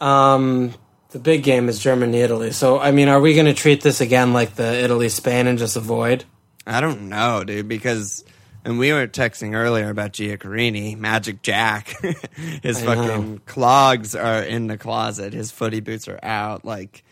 [0.00, 0.74] Um,
[1.12, 2.52] the big game is Germany Italy.
[2.52, 5.76] So I mean, are we gonna treat this again like the Italy Spain and just
[5.76, 6.24] avoid?
[6.66, 8.24] I don't know, dude, because
[8.64, 11.88] and we were texting earlier about Giaccherini, Magic Jack.
[12.62, 13.06] His I know.
[13.06, 15.32] fucking clogs are in the closet.
[15.32, 16.64] His footy boots are out.
[16.64, 17.02] Like,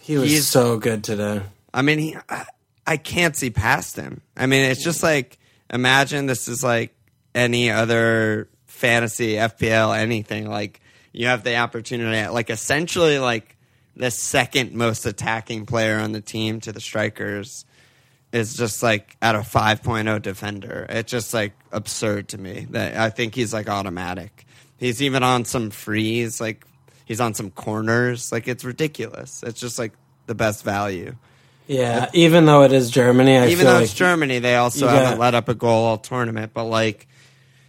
[0.00, 1.42] He was He's- so good today.
[1.74, 2.44] I mean, he, I,
[2.86, 4.20] I can't see past him.
[4.36, 5.38] I mean, it's just like
[5.72, 6.94] imagine this is like
[7.34, 10.48] any other fantasy FPL anything.
[10.48, 10.80] Like
[11.12, 13.56] you have the opportunity, at like essentially like
[13.96, 17.64] the second most attacking player on the team to the strikers,
[18.32, 20.86] is just like at a 5.0 defender.
[20.88, 24.46] It's just like absurd to me that I think he's like automatic.
[24.78, 26.64] He's even on some frees, like
[27.04, 28.32] he's on some corners.
[28.32, 29.42] Like it's ridiculous.
[29.42, 29.92] It's just like
[30.26, 31.14] the best value.
[31.68, 34.94] Yeah, even though it is Germany, I Even though like it's Germany, they also got-
[35.02, 36.52] haven't let up a goal all tournament.
[36.52, 37.06] But like,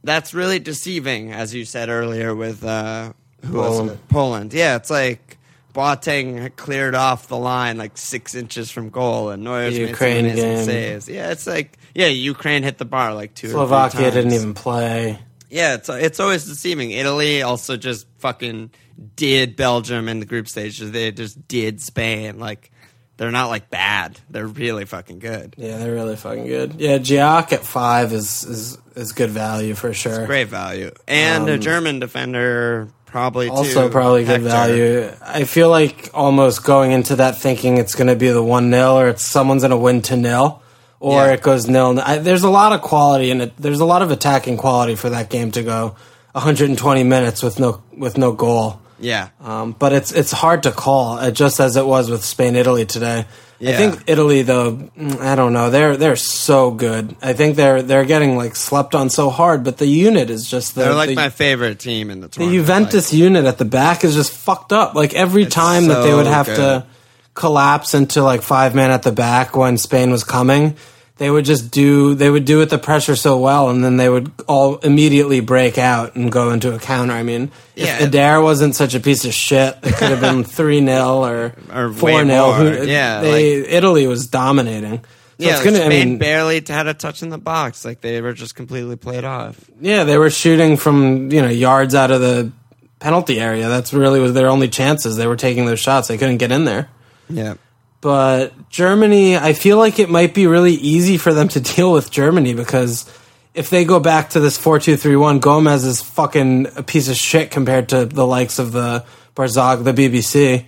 [0.04, 4.00] that's really deceiving, as you said earlier with uh, who Poland.
[4.10, 4.54] Poland.
[4.54, 5.38] Yeah, it's like
[5.74, 10.30] Boateng cleared off the line like six inches from goal, and Neuer's The made Ukraine
[10.30, 11.10] some saves.
[11.10, 13.48] Yeah, it's like yeah, Ukraine hit the bar like two.
[13.48, 15.20] or Slovakia didn't even play.
[15.50, 16.92] Yeah, it's it's always deceiving.
[16.92, 18.72] Italy also just fucking
[19.16, 20.92] did Belgium in the group stages.
[20.92, 22.40] They just did Spain.
[22.40, 22.72] Like
[23.18, 24.20] they're not like bad.
[24.30, 25.56] They're really fucking good.
[25.58, 26.76] Yeah, they're really fucking good.
[26.80, 30.26] Yeah, Giac at five is is is good value for sure.
[30.26, 30.92] Great value.
[31.08, 33.54] And a um, German defender probably too.
[33.54, 34.50] Also, probably good Hector.
[34.50, 35.12] value.
[35.22, 38.96] I feel like almost going into that thinking it's going to be the one 0
[38.96, 40.62] or it's someone's going to win to nil,
[41.00, 41.34] or Yeah.
[41.34, 42.00] it goes nil.
[42.04, 43.54] I, there's a lot of quality in it.
[43.58, 45.96] There's a lot of attacking quality for that game to go
[46.34, 48.80] 120 minutes with no with no goal.
[49.00, 49.30] Yeah.
[49.42, 52.86] Um, but it's it's hard to call, uh, just as it was with Spain Italy
[52.86, 53.26] today.
[53.62, 55.70] I think Italy, though, mm, I don't know.
[55.70, 57.16] They're they're so good.
[57.22, 60.76] I think they're they're getting like slept on so hard, but the unit is just
[60.76, 62.58] the, They're like the, my favorite team in the tournament.
[62.58, 62.62] the.
[62.62, 64.96] Juventus unit at the back is just fucked up.
[64.96, 66.56] Like every time that they would have good.
[66.58, 66.86] to
[67.34, 70.76] collapse into like five men at the back when Spain was coming,
[71.18, 74.10] they would just do they would do it the pressure so well, and then they
[74.10, 77.14] would all immediately break out and go into a counter.
[77.14, 77.98] I mean, Yeah.
[78.04, 81.54] if Eder wasn't such a piece of shit, it could have been three 0 or
[81.74, 82.84] Or four 0.
[82.84, 85.00] Yeah, they Italy was dominating.
[85.40, 85.78] So yeah, it's gonna.
[85.78, 87.84] Spain I mean, barely had a touch in the box.
[87.86, 89.60] Like they were just completely played off.
[89.82, 92.52] Yeah, they were shooting from you know yards out of the
[93.00, 93.68] penalty area.
[93.68, 95.18] That's really was their only chances.
[95.18, 96.08] They were taking those shots.
[96.08, 96.88] They couldn't get in there.
[97.30, 97.56] Yeah.
[98.04, 102.12] But Germany, I feel like it might be really easy for them to deal with
[102.12, 103.10] Germany because
[103.54, 107.08] if they go back to this four two three one, Gomez is fucking a piece
[107.08, 110.66] of shit compared to the likes of the Barzag, the BBC.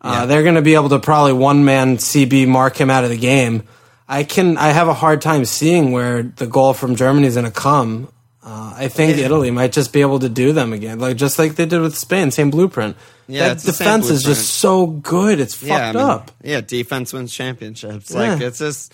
[0.00, 3.10] Uh, they're going to be able to probably one man CB mark him out of
[3.10, 3.62] the game.
[4.08, 4.58] I can.
[4.58, 8.08] I have a hard time seeing where the goal from Germany is going to come.
[8.44, 9.26] Uh, I think Yeah.
[9.26, 11.96] Italy might just be able to do them again, like just like they did with
[11.96, 12.30] Spain.
[12.32, 12.96] Same blueprint.
[13.28, 15.38] Yeah, that it's the same defense is just so good.
[15.38, 16.30] It's fucked yeah, I mean, up.
[16.42, 18.10] Yeah, defense wins championships.
[18.10, 18.18] Yeah.
[18.32, 18.92] Like it's just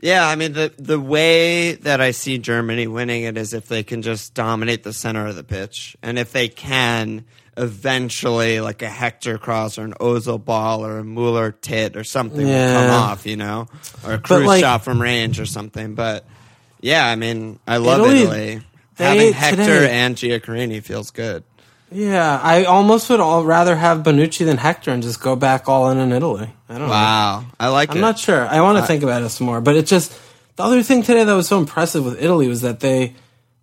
[0.00, 3.82] yeah, I mean the the way that I see Germany winning it is if they
[3.82, 5.94] can just dominate the center of the pitch.
[6.02, 7.24] And if they can
[7.58, 12.46] eventually like a Hector cross or an Ozil ball or a Mueller tit or something
[12.46, 13.68] will come off, you know?
[14.04, 15.94] Or a Kroos like- shot from range or something.
[15.94, 16.24] But
[16.80, 18.60] yeah, I mean I love Italy, Italy.
[19.04, 21.44] Having Hector today- and Giaccherini feels good.
[21.92, 25.88] Yeah, I almost would all rather have Bonucci than Hector and just go back all
[25.90, 26.50] in in Italy.
[26.68, 26.92] I don't know.
[26.92, 27.44] Wow.
[27.60, 28.00] I like I'm it.
[28.00, 28.46] not sure.
[28.48, 29.60] I want to think about it some more.
[29.60, 30.12] But it just
[30.56, 33.14] the other thing today that was so impressive with Italy was that they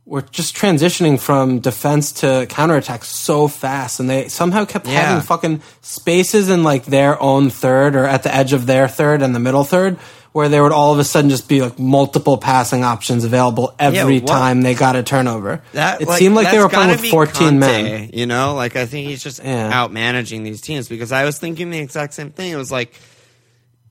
[0.05, 5.01] were just transitioning from defense to counterattack so fast, and they somehow kept Yeah.
[5.01, 9.21] having fucking spaces in like their own third or at the edge of their third
[9.21, 9.97] and the middle third.
[10.33, 14.19] Where there would all of a sudden just be like multiple passing options available every
[14.19, 15.61] what- time they got a turnover.
[15.73, 18.09] That, it seemed like they were playing with 14 Conte, men.
[18.13, 19.69] You know, like I think he's just Yeah.
[19.71, 22.51] out managing these teams because I was thinking the exact same thing.
[22.51, 22.99] It was like,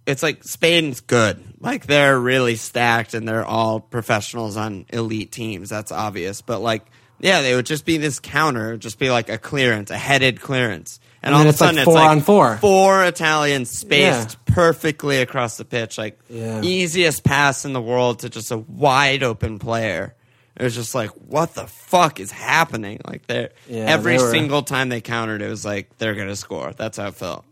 [0.04, 1.40] it's like Spain's good.
[1.60, 5.68] Like they're really stacked and they're all professionals on elite teams.
[5.68, 6.40] That's obvious.
[6.42, 6.84] But like,
[7.20, 10.98] yeah, they would just be this counter, just be like a clearance, a headed clearance.
[11.24, 12.56] And, And all of a it's like sudden, four it's like on four.
[12.56, 15.96] Four Italians spaced perfectly across the pitch.
[15.96, 16.62] Like, Yeah.
[16.62, 20.14] easiest pass in the world to just a wide open player.
[20.56, 23.00] It was just like, what the fuck is happening?
[23.06, 26.72] Like, Yeah, every they were- single time they countered, it was like they're gonna score.
[26.76, 27.44] That's how it felt.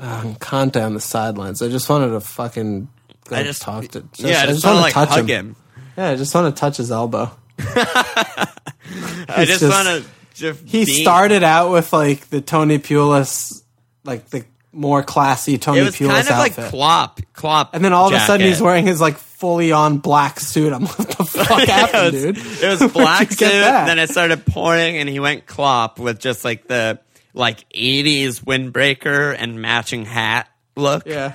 [0.00, 1.62] Um, Conte on the sidelines.
[1.62, 2.88] I just wanted to fucking
[3.30, 4.04] I just talk to.
[4.16, 5.54] yeah, I just, wanna want to like hug him.
[5.96, 7.30] Yeah, I just want to touch his elbow.
[7.58, 10.04] I just, just- want to.
[10.34, 13.62] Just He be- started out with like the Tony Pulis,
[14.04, 16.58] like the more classy Tony It was Pulis kind of outfit.
[16.58, 17.20] like Klopp.
[17.34, 20.72] Klopp, and then all of a sudden he's wearing his like fully on black suit.
[20.72, 22.38] I'm like, what the fuck it happened, was, dude?
[22.38, 23.38] It was black suit.
[23.50, 26.98] Then it started pouring, and he went Klopp with just like the
[27.34, 31.06] like '80s windbreaker and matching hat look.
[31.06, 31.32] yeah,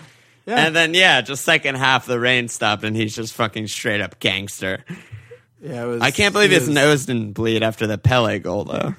[0.47, 4.01] yeah, And then yeah, just second half the rain stopped, and he's just fucking straight
[4.01, 4.83] up gangster.
[5.61, 5.83] Yeah.
[5.83, 8.95] It was, I can't believe his was- nose didn't bleed after the Pellè goal though.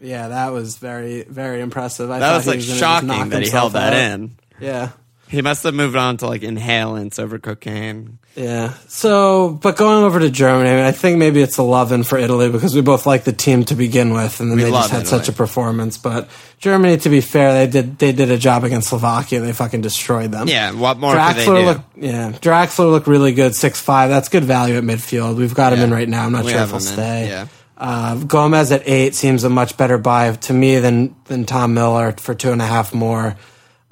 [0.00, 2.10] Yeah, that was very very impressive.
[2.10, 3.98] I That was like was shocking that he held that out.
[3.98, 4.36] in.
[4.60, 4.90] Yeah.
[5.28, 8.18] He must have moved on to like inhalants over cocaine.
[8.36, 8.74] Yeah.
[8.88, 12.18] So, but going over to Germany, I, mean, I think maybe it's a loving for
[12.18, 14.90] Italy because we both like the team to begin with, and then We they just
[14.90, 15.18] had Italy.
[15.20, 15.96] such a performance.
[15.98, 19.40] But Germany, to be fair, they did they did a job against Slovakia.
[19.40, 20.46] They fucking destroyed them.
[20.48, 21.64] Yeah, what more could they Draxler do?
[21.66, 22.32] looked yeah.
[22.32, 24.10] Draxler looked really good, six five.
[24.10, 25.36] That's good value at midfield.
[25.36, 26.24] We've got him in right now.
[26.26, 27.28] I'm not We sure if he'll stay.
[27.28, 27.46] yeah.
[27.76, 32.12] Uh, Gomez at eight seems a much better buy to me than than Tom Mueller
[32.12, 33.36] for two and a half more.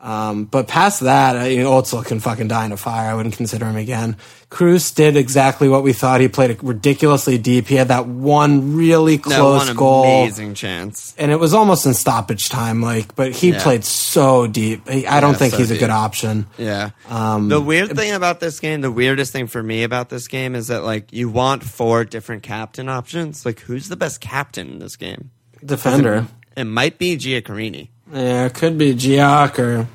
[0.03, 3.09] Um, but past that, uh, you know, Ozil can fucking die in a fire.
[3.09, 4.17] I wouldn't consider him again.
[4.51, 6.21] Kroos did exactly what we thought.
[6.21, 7.69] He played ridiculously deep.
[7.69, 11.15] He had that one really close one goal amazing chance.
[11.19, 12.83] and it was almost in stoppage time.
[12.83, 13.63] Like, but he Yeah.
[13.63, 14.83] played so deep.
[14.91, 16.47] I don't think so he's a good option.
[16.59, 16.91] Yeah.
[17.09, 20.57] Um, the weird thing about this game, the weirdest thing for me about this game
[20.57, 23.47] is that like you want four different captain options.
[23.47, 25.31] Like who's the best captain in this game?
[25.65, 26.27] Defender.
[26.57, 27.89] It might be Giaccherini.
[28.13, 29.89] Yeah, it could be Gioc or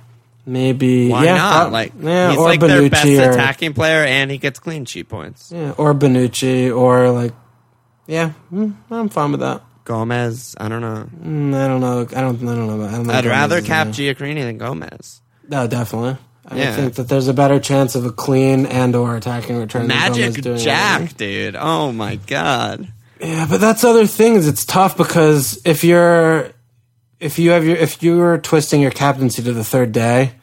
[0.46, 1.72] maybe Why yeah, not?
[1.72, 5.08] Like yeah, he's or like their best or, attacking player, and he gets clean sheet
[5.10, 5.52] points.
[5.54, 7.34] yeah, or Bonucci or like
[8.08, 9.62] yeah, mm, I'm fine with that.
[9.84, 11.08] Gomez, I don't know.
[11.24, 12.02] Mm, I don't know.
[12.02, 12.42] I don't.
[12.42, 12.86] I don't know.
[12.88, 15.22] I don't I'd rather cap Giaccherini than Gomez.
[15.48, 16.18] No, definitely.
[16.46, 16.76] I Yeah.
[16.76, 19.84] think that there's a better chance of a clean and or attacking return.
[19.88, 21.18] than Magic doing Jack, anything.
[21.18, 21.56] dude.
[21.58, 22.92] Oh my god.
[23.22, 24.48] Yeah, but that's other things.
[24.48, 26.52] It's tough because if you're
[27.20, 30.34] if you have your if you're twisting your captaincy to the third day,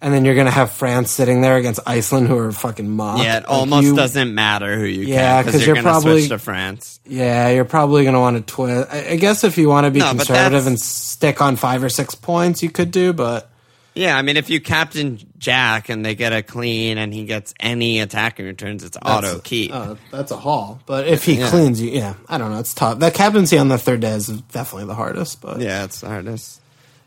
[0.00, 3.22] and then you're gonna have France sitting there against Iceland, who are fucking mocked.
[3.22, 6.30] Yeah, it like, almost you- doesn't matter who you Yeah, because you're you're, probably- switch
[6.30, 7.00] to France.
[7.06, 8.88] Yeah, you're probably gonna want to twist.
[8.92, 11.88] I, I guess if you want to be No, conservative and stick on five or
[11.88, 13.12] six points, you could do.
[13.12, 13.50] But
[13.94, 17.52] Yeah, I mean, if you captain Jack and they get a clean and he gets
[17.60, 19.70] any attacking returns, it's auto keep.
[19.74, 20.80] uh, that's a haul.
[20.86, 21.50] But if he Yeah.
[21.50, 22.58] cleans you, yeah, I don't know.
[22.58, 23.00] It's tough.
[23.00, 25.40] That captaincy on the third day is definitely the hardest.
[25.42, 26.60] But yeah, it's the hardest.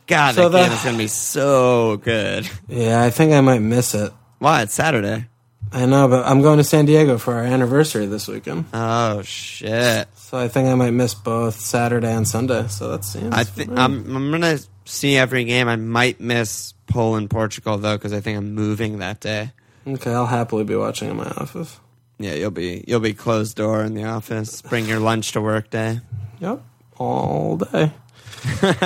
[0.06, 2.48] God, So that game is gonna be so good.
[2.68, 4.12] yeah, I think I might miss it.
[4.38, 4.62] Why?
[4.62, 5.26] It's Saturday.
[5.72, 8.66] I know, but I'm going to San Diego for our anniversary this weekend.
[8.72, 10.06] Oh shit!
[10.14, 12.68] So I think I might miss both Saturday and Sunday.
[12.68, 13.70] So that's I think.
[13.72, 15.66] I'm I'm gonna see every game.
[15.68, 19.52] I might miss Poland Portugal though because I think I'm moving that day.
[19.86, 20.12] okay.
[20.12, 21.78] I'll happily be watching in my office.
[22.18, 24.62] Yeah, you'll be you'll be closed door in the office.
[24.62, 26.00] Bring your lunch to work day.
[26.40, 26.62] Yep,
[26.98, 27.92] all day.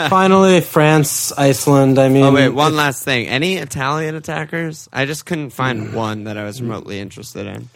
[0.08, 1.98] Finally, France, Iceland.
[1.98, 3.26] I mean, Oh wait, one last thing.
[3.28, 4.88] Any Italian attackers?
[4.92, 5.52] I just couldn't Mm.
[5.52, 7.68] find one that I was remotely interested in.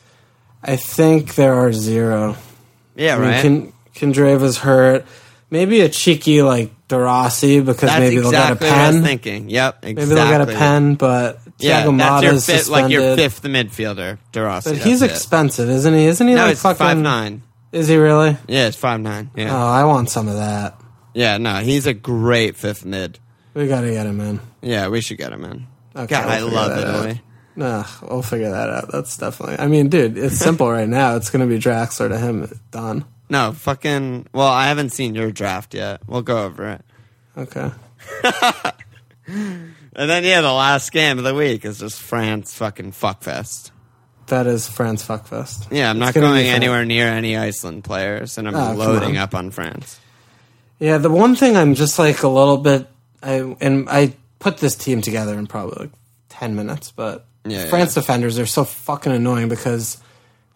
[0.62, 2.36] I think there are zero.
[2.96, 3.42] Yeah, I mean, right.
[3.42, 5.04] Kin- Candreva's hurt.
[5.54, 9.00] Maybe a cheeky like De Rossi because That's maybe they'll get a what I was
[9.00, 9.18] pen.
[9.18, 9.50] thiaking.
[9.50, 9.94] Yep, exactly.
[9.94, 14.18] Maybe they'll get a pen, but Yeah, Thiago that's your fifth, like your fifth midfielder,
[14.32, 14.70] De Rossi.
[14.70, 16.06] But he's expensive, isn't he?
[16.06, 17.42] Isn't he No, like it's fucking five nine.
[17.70, 18.36] Is he really?
[18.48, 19.30] Yeah, it's five nine.
[19.36, 20.80] Yeah, Oh, I want some of that.
[21.14, 21.38] yeah.
[21.38, 23.20] No, he's a great fifth mid.
[23.54, 24.40] We got to get him in.
[24.60, 25.68] Yeah, we should get him in.
[25.94, 26.78] Okay, God, we'll I love.
[26.78, 27.20] Italy.
[27.54, 28.90] Nah, we'll figure that out.
[28.90, 29.60] That's definitely.
[29.60, 31.14] I mean, dude, it's simple right now.
[31.14, 32.60] It's going to be Draxler to him.
[32.72, 33.04] Done.
[33.28, 34.26] No, fucking.
[34.32, 36.02] Well, I haven't seen your draft yet.
[36.06, 36.84] We'll go over it.
[37.36, 37.70] Okay.
[39.96, 43.70] And then yeah, the last game of the week is just France fucking fuckfest.
[44.26, 45.68] That is France fuckfest.
[45.70, 49.50] Yeah, I'm not going anywhere near any Iceland players, and I'm Oh, loading up on
[49.52, 50.00] France.
[50.80, 52.88] Yeah, the one thing I'm just like a little bit,
[53.22, 55.92] I and I put this team together in probably like
[56.28, 59.98] ten minutes, but Yeah, France defenders are so fucking annoying because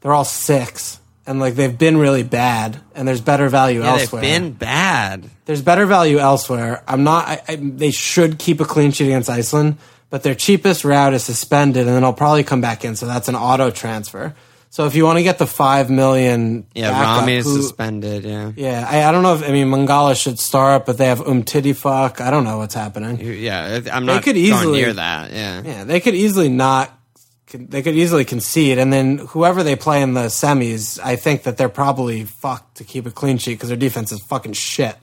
[0.01, 0.99] they're all six
[1.29, 4.23] and like they've been really bad, and there's better value Yeah, elsewhere.
[4.23, 5.31] they've been bad.
[5.45, 6.83] there's better value elsewhere.
[6.89, 7.29] I'm not.
[7.29, 9.77] I, I, they should keep a clean sheet against Iceland,
[10.11, 12.97] but their cheapest route is suspended, and then I'll probably come back in.
[12.97, 14.35] So that's an auto transfer.
[14.71, 18.25] So if you want to get the five million, Yeah, backup, Rami is who- suspended.
[18.25, 21.21] Yeah, Yeah, I, I don't know if I mean Mangala should start, but they have
[21.21, 22.21] Umtiti fuck.
[22.21, 23.19] I don't know what's happening.
[23.21, 23.81] yeah.
[23.93, 24.17] I'm not.
[24.17, 25.33] They could easily- near that.
[25.33, 25.63] Yeah.
[25.65, 26.93] Yeah, they could easily not.
[27.51, 31.57] They could easily concede, and then whoever they play in the semis, I think that
[31.57, 34.97] they're probably fucked to keep a clean sheet because their defense is fucking shit.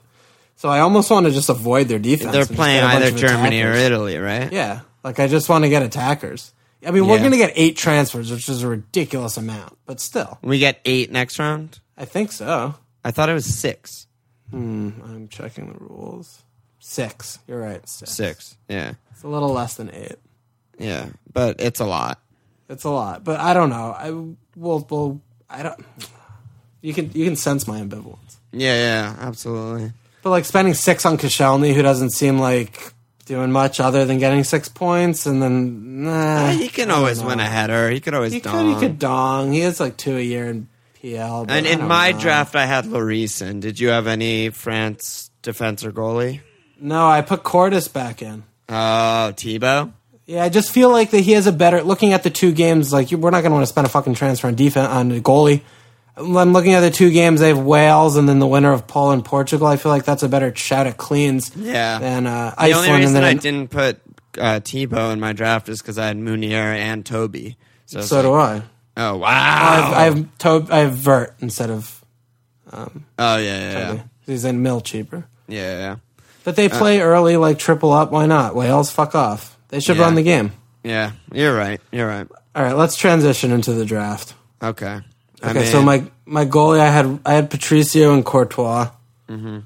[0.58, 2.32] So I almost want to just avoid their defense.
[2.32, 3.74] They're playing get a bunch either Germany or.
[3.74, 4.52] Italy, right?
[4.52, 6.54] Yeah, like I just want to get attackers.
[6.86, 7.20] I mean, we're Yeah.
[7.22, 11.12] going to get eight transfers, which is a ridiculous amount, but still, We get eight
[11.12, 11.80] next round.
[11.98, 12.76] I think so.
[13.04, 14.06] I thought it was six.
[14.52, 16.44] Hmm, I'm checking the rules.
[16.80, 17.40] Six.
[17.48, 17.88] You're right.
[17.90, 18.12] Six.
[18.12, 18.58] Six.
[18.70, 18.94] Yeah.
[19.12, 20.16] It's a little less than eight.
[20.78, 21.08] Yeah.
[21.34, 22.20] But it's a lot.
[22.70, 23.96] It's a lot, but I don't know.
[23.98, 24.12] I
[24.56, 25.22] will.
[25.50, 25.80] I don't.
[26.82, 28.38] You can you can sense my ambivalence.
[28.52, 29.92] Yeah, yeah, absolutely.
[30.24, 32.94] But like spending six on Koscielny, who doesn't seem like
[33.26, 37.28] doing much other than getting six points, and then nah, uh, he can always know.
[37.28, 37.90] win a header.
[37.92, 38.74] He could always He dong.
[38.74, 38.82] could.
[38.82, 39.52] He could dong.
[39.52, 40.68] He has like two a year in
[41.02, 41.46] PL.
[41.50, 42.20] And in my know.
[42.20, 43.60] draft, I had Lloris in.
[43.60, 46.42] Did you have any France defense or goalie?
[46.80, 48.44] no, I put Courtois back in.
[48.70, 49.92] Oh, Thibaut.
[50.26, 51.84] Yeah, I just feel like that he has a better.
[51.84, 54.16] Looking at the two games, like we're not going to want to spend a fucking
[54.16, 55.62] transfer on defense on a goalie.
[56.18, 57.42] I'm looking at the two games.
[57.42, 59.68] They have Wales and then the winner of Poland and Portugal.
[59.68, 61.52] I feel like that's a better shout at cleans.
[61.56, 62.00] Yeah.
[62.00, 62.88] Than uh, The Iceland.
[62.90, 64.00] only reason and I didn't put
[64.40, 67.58] uh, Thibaut in my draft is because I had Meunier and Toby.
[67.86, 68.62] So, so do I.
[68.98, 69.28] Oh wow!
[69.28, 72.04] I have, I have, to- I have Vert instead of
[72.72, 75.28] Um, oh yeah, yeah, yeah, he's in mill cheaper.
[75.50, 75.96] yeah, yeah.
[76.46, 78.12] But they play early, like triple up.
[78.12, 78.56] Why not?
[78.56, 79.55] Wales, fuck off.
[79.76, 80.04] They should Yeah.
[80.04, 80.52] run the game.
[80.84, 81.82] Yeah, you're right.
[81.92, 82.28] You're right.
[82.56, 84.34] All right, let's transition into the draft.
[84.64, 85.02] Okay.
[85.44, 88.90] Okay, so my my goalie, I had I had Patricio and Courtois.
[89.30, 89.60] Mm-hmm.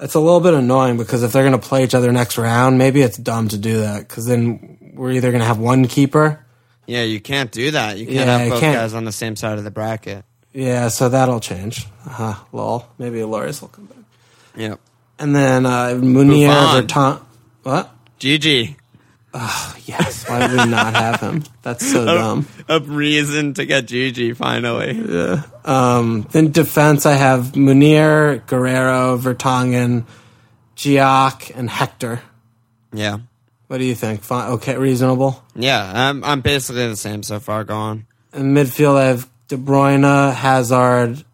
[0.00, 2.78] It's a little bit annoying because if they're going to play each other next round,
[2.78, 6.44] maybe it's dumb to do that because then we're either going to have one keeper.
[6.86, 7.98] yeah, you can't do that.
[7.98, 8.74] You can't Yeah, have both can't.
[8.76, 10.24] guys on the same side of the bracket.
[10.52, 11.86] Yeah, so that'll change.
[12.06, 12.86] Uh-huh, lol.
[12.98, 13.98] Maybe Lloris will come back.
[14.56, 14.80] Yep.
[15.18, 16.86] And then uh, Buffon.
[16.86, 17.20] Verton.
[17.62, 17.94] What?
[18.20, 18.76] GG.
[19.34, 20.28] Yes.
[20.28, 21.44] Why would we not have him?
[21.62, 22.46] That's so dumb.
[22.68, 24.92] A reason to get Gigi finally.
[24.92, 25.42] Yeah.
[25.64, 30.04] Um, then defense, I have Meunier, Guerreiro, Vertonghen,
[30.76, 32.22] Gioc, and Hector.
[32.92, 33.18] Yeah.
[33.66, 34.22] What do you think?
[34.22, 35.42] Fine, okay, reasonable.
[35.56, 37.64] Yeah, I'm I'm basically the same so far.
[37.64, 38.06] Go on.
[38.32, 41.24] In midfield, I have De Bruyne, Hazard,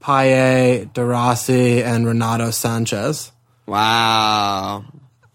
[0.00, 3.32] Payet, De Rossi, and Renato Sanches.
[3.66, 4.84] Wow.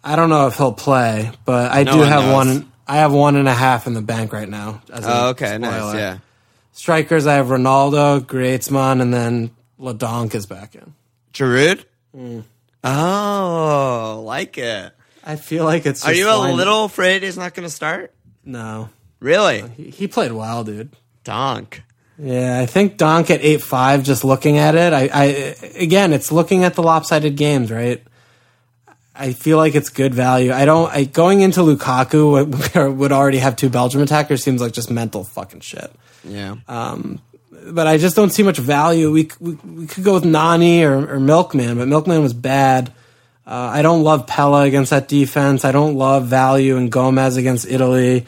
[0.04, 2.34] I don't know if he'll play, but I No do one have knows.
[2.34, 2.72] one.
[2.86, 4.82] I have one and a half in the bank right now.
[4.91, 5.74] as a Oh, okay, nice.
[5.82, 5.97] spoiler.
[5.97, 6.18] Yeah.
[6.74, 10.93] Strikers, I have Ronaldo, Griezmann, and then Ladonk is back in.
[11.34, 11.86] Giroud.
[12.16, 12.43] Mm.
[12.84, 14.91] Oh, like it.
[15.26, 16.04] I feel like it's.
[16.04, 16.58] Are just you a fine.
[16.58, 18.14] little afraid he's not going to start?
[18.43, 18.89] No,
[19.22, 19.64] Really?
[19.78, 20.93] he, he played well, dude.
[21.24, 21.82] Donk.
[22.20, 24.04] Yeah, I think Donk at eight five.
[24.04, 25.24] Just looking at it, I, I
[25.78, 28.04] again, it's looking at the lopsided games, right?
[29.16, 30.51] I feel like it's good value.
[30.51, 30.91] I don't.
[30.91, 32.32] I, going into Lukaku
[32.76, 35.91] would- would already have two Belgium attackers seems like just mental fucking shit.
[36.24, 36.55] Yeah.
[36.68, 39.11] But I just don't see much value.
[39.11, 42.91] We we, we could go with Nani or, or Milkman, but Milkman was bad.
[43.45, 45.64] Uh, I don't love Pellè against that defense.
[45.66, 48.26] I don't love value and Gomez against Italy.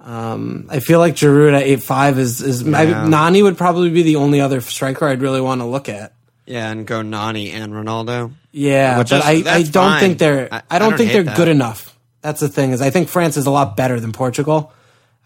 [0.00, 4.02] Um, I feel like Giroud at eight five is is I, Nani would probably be
[4.02, 6.12] the only other striker I'd really want to look at.
[6.44, 8.32] yeah, and go Nani and Ronaldo.
[8.56, 10.00] Yeah, Which but is- I, I don't fine.
[10.00, 11.36] think they're I- I, don't don't think they're that.
[11.36, 11.98] good enough.
[12.22, 14.72] That's the thing is I think France is a lot better than Portugal.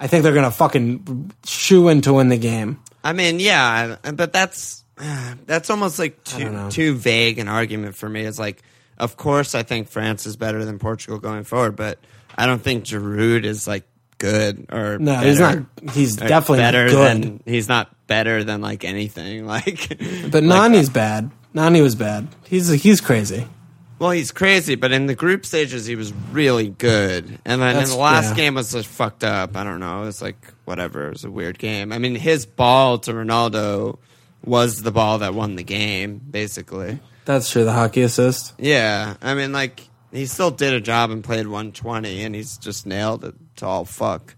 [0.00, 2.80] I think they're gonna fucking shoe in to win the game.
[3.04, 4.82] I mean, yeah, but that's
[5.46, 8.22] that's almost like too too vague an argument for me.
[8.22, 8.62] It's like,
[8.96, 11.98] of course, I think France is better than Portugal going forward, but
[12.36, 13.84] I don't think Giroud is like
[14.18, 15.58] good or No, better, he's not.
[15.92, 17.22] He's definitely better not good.
[17.22, 19.46] than he's not better than like anything.
[19.46, 19.88] Like,
[20.30, 21.30] But like, Nani's bad.
[21.55, 22.28] Nani was bad.
[22.46, 23.46] He's he's crazy.
[23.99, 27.24] Well, he's crazy, but in the group stages, he was really good.
[27.44, 28.34] And then That's- in the last yeah.
[28.36, 29.57] game was just fucked up.
[29.57, 30.03] I don't know.
[30.03, 30.36] It was like
[30.66, 31.09] whatever.
[31.09, 31.92] It was a weird game.
[31.92, 33.99] I mean, his ball to Ronaldo
[34.44, 37.01] was the ball that won the game, basically.
[37.24, 37.64] That's true.
[37.64, 38.55] The hockey assist.
[38.59, 42.86] Yeah, I mean, like he still did a job and played 120, and he's just
[42.86, 44.36] nailed it to all fuck.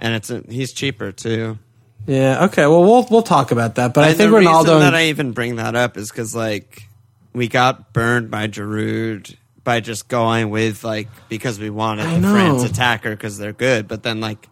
[0.00, 1.58] And it's a, he's cheaper too.
[2.06, 2.44] Yeah.
[2.46, 2.66] Okay.
[2.66, 3.94] Well, we'll we'll talk about that.
[3.94, 4.62] But I think the Ronaldo.
[4.64, 6.84] reason that I even bring that up is because like
[7.32, 9.34] we got burned by Giroud
[9.64, 12.32] by just going with like because we wanted I the know.
[12.32, 14.48] France attacker because they're good, but then like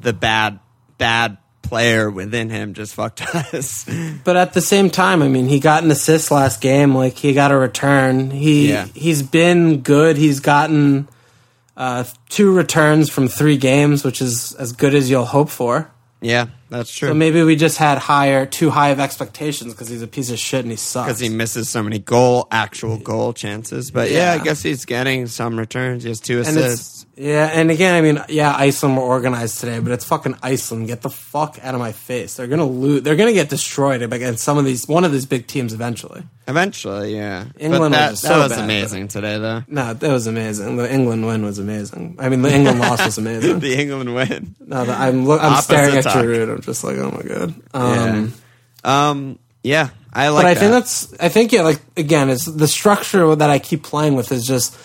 [0.00, 0.58] the bad
[0.98, 3.88] bad player within him just fucked us.
[4.24, 6.94] But at the same time, I mean, he got an assist last game.
[6.96, 8.30] Like he got a return.
[8.32, 8.86] He Yeah.
[8.94, 10.16] he's been good.
[10.16, 11.08] He's gotten
[11.76, 15.90] uh, two returns from three games, which is as good as you'll hope for.
[16.20, 17.08] yeah, that's true.
[17.08, 20.38] So maybe we just had higher, too high of expectations because he's a piece of
[20.38, 21.06] shit and he sucks.
[21.08, 23.90] because he misses so many goal, actual goal chances.
[23.90, 24.40] But yeah, Yeah.
[24.40, 26.04] I guess he's getting some returns.
[26.04, 27.02] He has two and assists.
[27.02, 30.86] it's yeah, and again, I mean, yeah, Iceland were organized today, but it's fucking Iceland.
[30.86, 32.36] Get the fuck out of my face.
[32.36, 33.02] They're gonna lose.
[33.02, 36.22] They're gonna get destroyed against some of these, one of these big teams eventually.
[36.48, 37.44] Eventually, yeah.
[37.58, 39.62] England but that, was that so was bad, amazing today, though.
[39.68, 40.76] No, that was amazing.
[40.76, 42.16] The England win was amazing.
[42.18, 43.60] I mean, the England loss was amazing.
[43.60, 44.56] the England win.
[44.58, 46.24] No, the, I'm I'm Opposite staring at talk.
[46.24, 46.59] Giroud.
[46.60, 47.54] I'm just like, oh my god.
[47.72, 48.32] Um,
[48.84, 49.10] yeah.
[49.10, 49.38] Um.
[49.62, 50.42] Yeah, I like.
[50.42, 50.60] but I that.
[50.60, 51.14] think that's.
[51.20, 51.62] I think yeah.
[51.62, 54.76] Like again, it's the structure that I keep playing with is just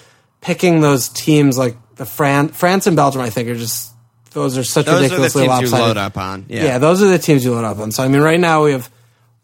[0.42, 3.22] picking those teams like the Fran- France and Belgium.
[3.22, 3.92] I think are just
[4.32, 5.86] those are such those are the ridiculously teams you lopsided.
[5.88, 6.46] load up on.
[6.50, 6.64] Yeah.
[6.64, 6.78] Yeah.
[6.78, 7.92] those are the teams you load up on.
[7.92, 8.90] So I mean, right now we have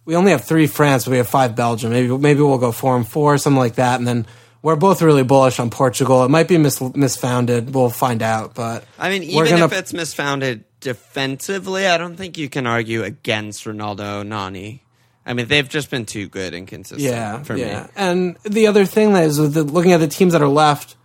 [0.05, 1.91] we only have three France, but we have five Belgium.
[1.91, 4.25] Maybe maybe we'll go four and four, something like that, and then.
[4.63, 6.23] We're both really bullish on Portugal.
[6.23, 7.71] It might be mis- misfounded.
[7.71, 8.53] We'll find out.
[8.53, 13.03] But I mean, even gonna- if it's misfounded defensively, I don't think you can argue
[13.03, 14.83] against Ronaldo, Nani.
[15.25, 17.83] I mean, they've just been too good and consistent yeah, for yeah.
[17.83, 17.89] me.
[17.95, 20.95] And the other thing that is with the, looking at the teams that are left,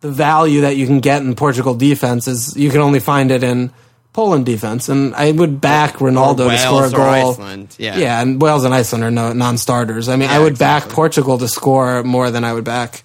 [0.00, 3.42] the value that you can get in Portugal defense is you can only find it
[3.42, 3.72] in
[4.12, 7.30] Poland defense, and I would back Ronaldo to score a or goal.
[7.30, 7.96] Iceland, yeah.
[7.96, 10.10] yeah, and Wales and Iceland are no, non-starters.
[10.10, 10.90] I mean, Yeah, I would back.
[10.90, 13.04] Portugal to score more than I would back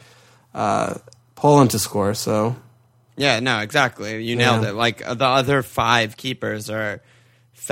[0.53, 0.95] uh,
[1.35, 2.13] Poland to score.
[2.13, 2.57] So
[3.17, 4.23] Yeah, no, exactly.
[4.23, 4.69] You nailed Yeah.
[4.69, 4.75] it.
[4.75, 7.01] Like uh, the other five keepers are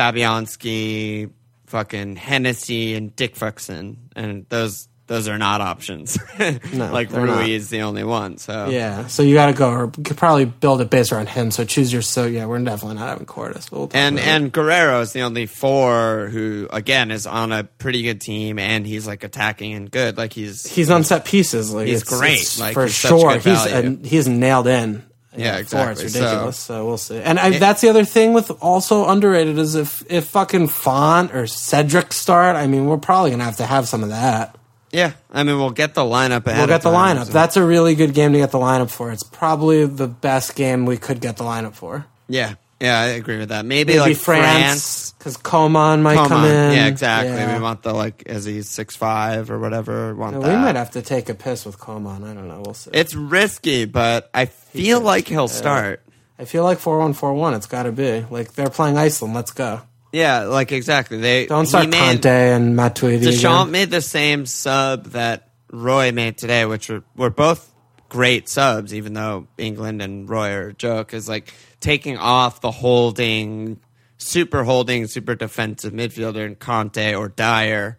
[0.09, 1.29] Fabianski,
[1.67, 6.17] fucking Hennessy, and Dick Fuxon, and those those are not options.
[6.73, 7.47] No, like Rui not.
[7.49, 8.37] is the only one.
[8.37, 11.51] So yeah, so you got to go, or could probably build a base around him.
[11.51, 12.01] So choose your.
[12.01, 13.61] So yeah, we're definitely not having Courtois.
[13.69, 18.01] But we'll and and Guerreiro is the only four who again is on a pretty
[18.03, 20.17] good team, and he's like attacking and good.
[20.17, 21.73] Like he's he's on set pieces.
[21.73, 22.57] Like He's great.
[22.59, 23.33] Like, for he's sure.
[23.37, 25.03] He's uh, he's nailed in.
[25.37, 25.61] Yeah, it.
[25.61, 26.05] exactly.
[26.05, 26.57] It's So- ridiculous.
[26.57, 27.19] So, we'll see.
[27.19, 31.47] And I, that's the other thing with also underrated is if if fucking Font or
[31.47, 32.55] Cedric start.
[32.55, 34.57] I mean, we're probably gonna have to have some of that.
[34.91, 35.11] yeah.
[35.31, 36.45] I mean, we'll get the lineup.
[36.45, 37.25] We'll get the time, lineup.
[37.27, 39.11] so- That's a really good game to get the lineup for.
[39.11, 42.05] It's probably the best game we could get the lineup for.
[42.29, 42.53] yeah,
[42.85, 42.99] yeah.
[43.01, 43.65] I agree with that.
[43.65, 46.73] Maybe, Maybe like France because Coman might come, Come in.
[46.73, 47.33] Yeah, exactly.
[47.35, 47.57] Yeah.
[47.57, 50.13] We want the like as he's six five or whatever.
[50.15, 50.49] Want Yeah, that.
[50.49, 52.23] we might have to take a piss with Coman.
[52.23, 52.61] I don't know.
[52.63, 52.91] We'll see.
[52.93, 56.01] It's risky, but I feel like he'll start.
[56.37, 57.53] I feel like four one four one.
[57.53, 59.33] It's got to be like they're playing Iceland.
[59.33, 59.81] Let's go.
[60.11, 61.17] Yeah, like exactly.
[61.17, 63.21] They Don't start made- Kanté and Matuidi.
[63.21, 63.71] Deschamps again.
[63.71, 67.69] made the same sub that Roy made today, which were, were both
[68.15, 72.71] great subs, even though England and Roy are a joke, is like taking off the
[72.71, 73.79] holding,
[74.17, 77.97] super holding, super defensive midfielder in Kanté or Dier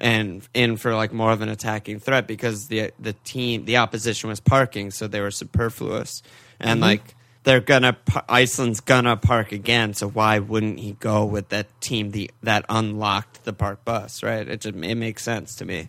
[0.00, 4.28] and in for like more of an attacking threat because the the team the opposition
[4.28, 6.22] was parking so they were superfluous
[6.58, 6.82] and Mm-hmm.
[6.82, 7.96] like they're gonna
[8.28, 13.44] Iceland's gonna park again so why wouldn't he go with that team the that unlocked
[13.44, 15.88] the park bus right it just it makes sense to me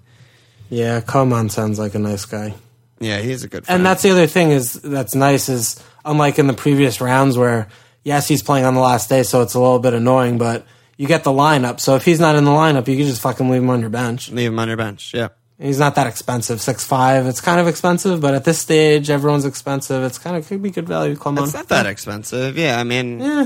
[0.70, 2.54] Yeah, Coman sounds like a nice guy.
[3.00, 3.78] Yeah he's a good friend.
[3.80, 7.68] And that's the other thing is that's nice is unlike in the previous rounds where
[8.04, 10.66] yes he's playing on the last day so it's a little bit annoying but
[10.98, 13.50] you get the lineup so if he's not in the lineup you can just fucking
[13.50, 14.30] leave him on your bench.
[14.30, 15.30] leave him on your bench yeah
[15.60, 17.26] He's not that expensive six five.
[17.26, 20.04] It's kind of expensive but at this stage everyone's expensive.
[20.04, 21.16] It's kind of could be good value.
[21.16, 23.44] Come on, it's not that expensive yeah I mean Yeah.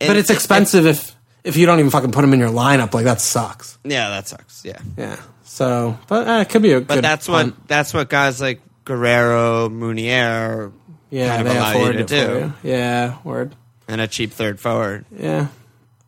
[0.00, 2.50] it- But it's it- expensive if if you don't even fucking put him in your
[2.50, 2.92] lineup.
[2.92, 3.78] Like that sucks.
[3.84, 5.16] yeah that sucks yeah Yeah.
[5.44, 6.88] So, but uh, it could be a good.
[6.88, 10.72] but that's what that's what guys like Guerreiro Meunier
[11.10, 12.16] Yeah, kind of allow you to do.
[12.16, 12.70] you.
[12.70, 13.54] Yeah, word.
[13.86, 15.48] and a cheap third forward Yeah.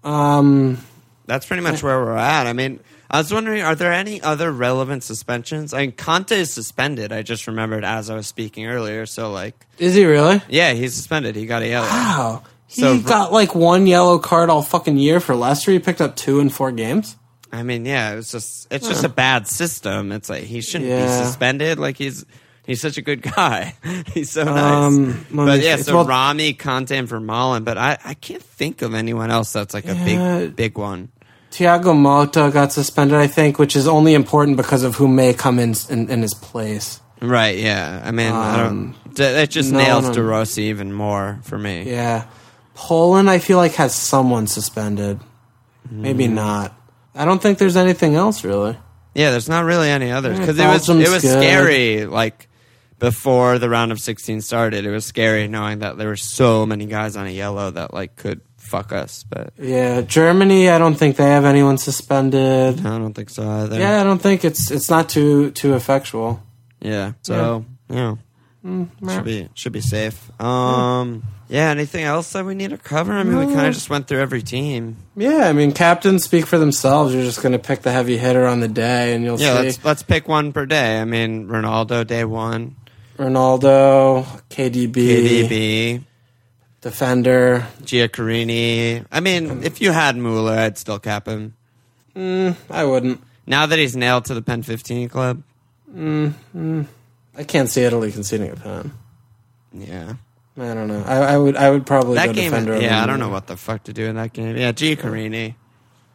[0.04, 0.78] Um.
[1.26, 2.46] That's pretty much where we're at.
[2.46, 2.78] I mean,
[3.10, 5.74] I was wondering, are there any other relevant suspensions?
[5.74, 7.12] I mean, Kanté is suspended.
[7.12, 9.06] I just remembered as I was speaking earlier.
[9.06, 10.40] So, like, Is he really?
[10.48, 11.34] yeah, he's suspended.
[11.34, 11.88] He got a yellow.
[11.88, 12.42] Wow.
[12.68, 15.72] He So- got like one yellow card all fucking year for Leicester.
[15.72, 17.16] He picked up two in four games.
[17.56, 20.12] I mean, yeah, it's just it's just a bad system.
[20.12, 21.78] It's like he shouldn't be suspended.
[21.78, 22.24] Like he's
[22.66, 23.74] he's such a good guy.
[24.14, 24.56] he's so nice.
[24.56, 25.82] Um, let but me yeah, see.
[25.84, 27.64] so Well- Rami, Kanté, and Vermaelen.
[27.64, 30.04] But I I can't think of anyone else that's like a Yeah.
[30.44, 31.08] big big one.
[31.52, 35.58] Thiago Motta got suspended, I think, which is only important because of who may come
[35.58, 37.00] in in, in his place.
[37.22, 37.56] Right?
[37.56, 38.02] Yeah.
[38.04, 38.94] I mean, I don't.
[39.14, 40.12] That just no, nails no.
[40.12, 41.84] De Rossi even more for me.
[41.84, 42.26] Yeah.
[42.74, 45.18] Poland, I feel like, has someone suspended.
[45.88, 46.02] Hmm.
[46.02, 46.74] Maybe not.
[47.16, 48.76] I don't think there's anything else really.
[49.14, 51.42] Yeah, there's not really any others because it was Belgium's it was good.
[51.42, 52.04] scary.
[52.06, 52.48] Like
[52.98, 56.86] before the round of 16 started, it was scary knowing that there were so many
[56.86, 59.24] guys on a yellow that like could fuck us.
[59.28, 62.84] But Yeah, Germany, I don't think they have anyone suspended.
[62.84, 63.78] I don't think so either.
[63.78, 66.42] Yeah, I don't think it's it's not too too effectual.
[66.80, 67.12] yeah.
[67.22, 68.16] So yeah,
[68.66, 70.28] Mm, should be should be safe.
[70.40, 71.70] Um, yeah.
[71.70, 73.12] Anything else that we need to cover?
[73.12, 74.96] I mean, we kind of just went through every team.
[75.14, 77.14] Yeah, I mean, captains speak for themselves.
[77.14, 79.62] You're just going to pick the heavy hitter on the day, and you'll Yeah, see
[79.66, 81.00] let's let's pick one per day.
[81.00, 82.74] I mean, Ronaldo day one,
[83.18, 86.04] Ronaldo, KDB, KDB,
[86.80, 87.66] defender.
[87.82, 89.06] Giaccherini.
[89.12, 91.54] I mean, if you had Mueller, I'd still cap him.
[92.16, 93.22] I wouldn't.
[93.46, 95.42] Now that he's nailed to the Pen 15 club,
[97.36, 98.92] I can't see Italy conceding a pen.
[99.72, 100.14] yeah.
[100.58, 101.02] I don't know.
[101.06, 101.54] I, I would.
[101.54, 102.80] I would probably That go game, defender.
[102.80, 104.56] yeah, I don't know what the fuck to do in that game.
[104.56, 105.54] Yeah, Giaccherini.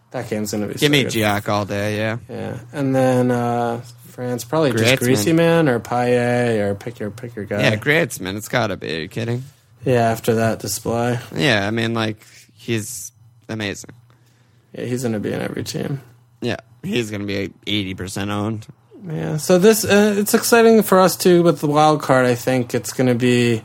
[0.09, 0.65] that game's to be.
[0.73, 1.03] Give so me.
[1.05, 2.17] Giac all day, yeah.
[2.27, 7.45] Yeah, and then uh, France probably just Griezmann or Payet or pick your pick your
[7.45, 7.61] guy.
[7.61, 8.95] Yeah, Griezmann, it's gotta be.
[8.97, 9.43] Are you kidding?
[9.85, 13.11] Yeah, after that display, Yeah, I mean, like, he's
[13.47, 13.91] amazing.
[14.73, 16.01] yeah, he's going to be in every team.
[16.41, 18.65] Yeah, he's gonna be 80% owned.
[19.07, 22.25] Yeah, so this uh, it's exciting for us too with the wild card.
[22.25, 23.63] I think it's going to be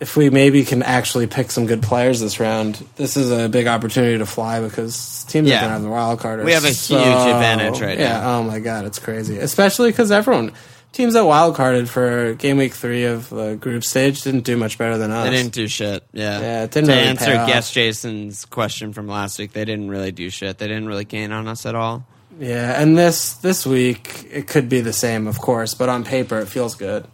[0.00, 2.82] if we maybe can actually pick some good players this round.
[2.96, 5.56] This is a big opportunity to fly because teams Yeah.
[5.56, 6.42] that don't have the wild card.
[6.44, 8.38] We have a so- huge advantage right yeah, now.
[8.38, 10.52] oh my god, it's crazy, especially because everyone
[10.92, 14.78] teams that wild carded for game week three of the group stage didn't do much
[14.78, 15.28] better than us.
[15.28, 16.02] They didn't do shit.
[16.12, 16.40] Yeah.
[16.40, 20.12] Yeah, it didn't to really answer guest Jason's question from last week, they didn't really
[20.12, 20.58] do shit.
[20.58, 22.06] They didn't really gain on us at all.
[22.40, 26.38] Yeah, and this this week it could be the same, of course, but on paper
[26.38, 27.06] it feels good.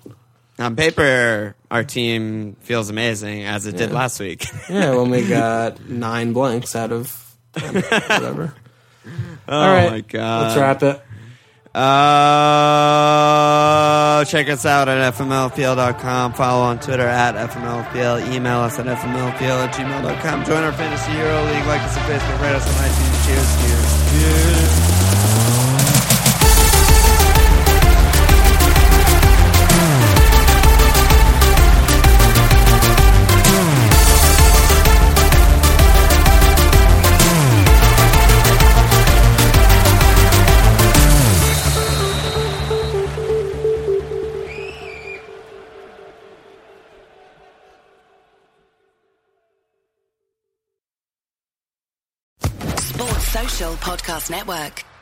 [0.59, 4.47] On paper, our team feels amazing as it did last week.
[4.71, 7.13] Yeah, when we got nine blanks out of
[7.57, 8.55] 10, whatever.
[9.49, 10.43] oh All right, my god.
[10.43, 11.03] let's wrap it.
[12.97, 16.33] Uh, check us out at fmlpl.com.
[16.35, 18.33] Follow on Twitter at fmlpl.
[18.33, 20.45] Email us at fmlpl at gmail.com.
[20.47, 21.67] Join our Fantasy Euro League.
[21.67, 22.41] Like us on Facebook.
[22.41, 23.27] Rate us on iTunes.
[23.27, 24.86] Cheers, cheers, cheers.
[54.07, 54.96] Podcast Network.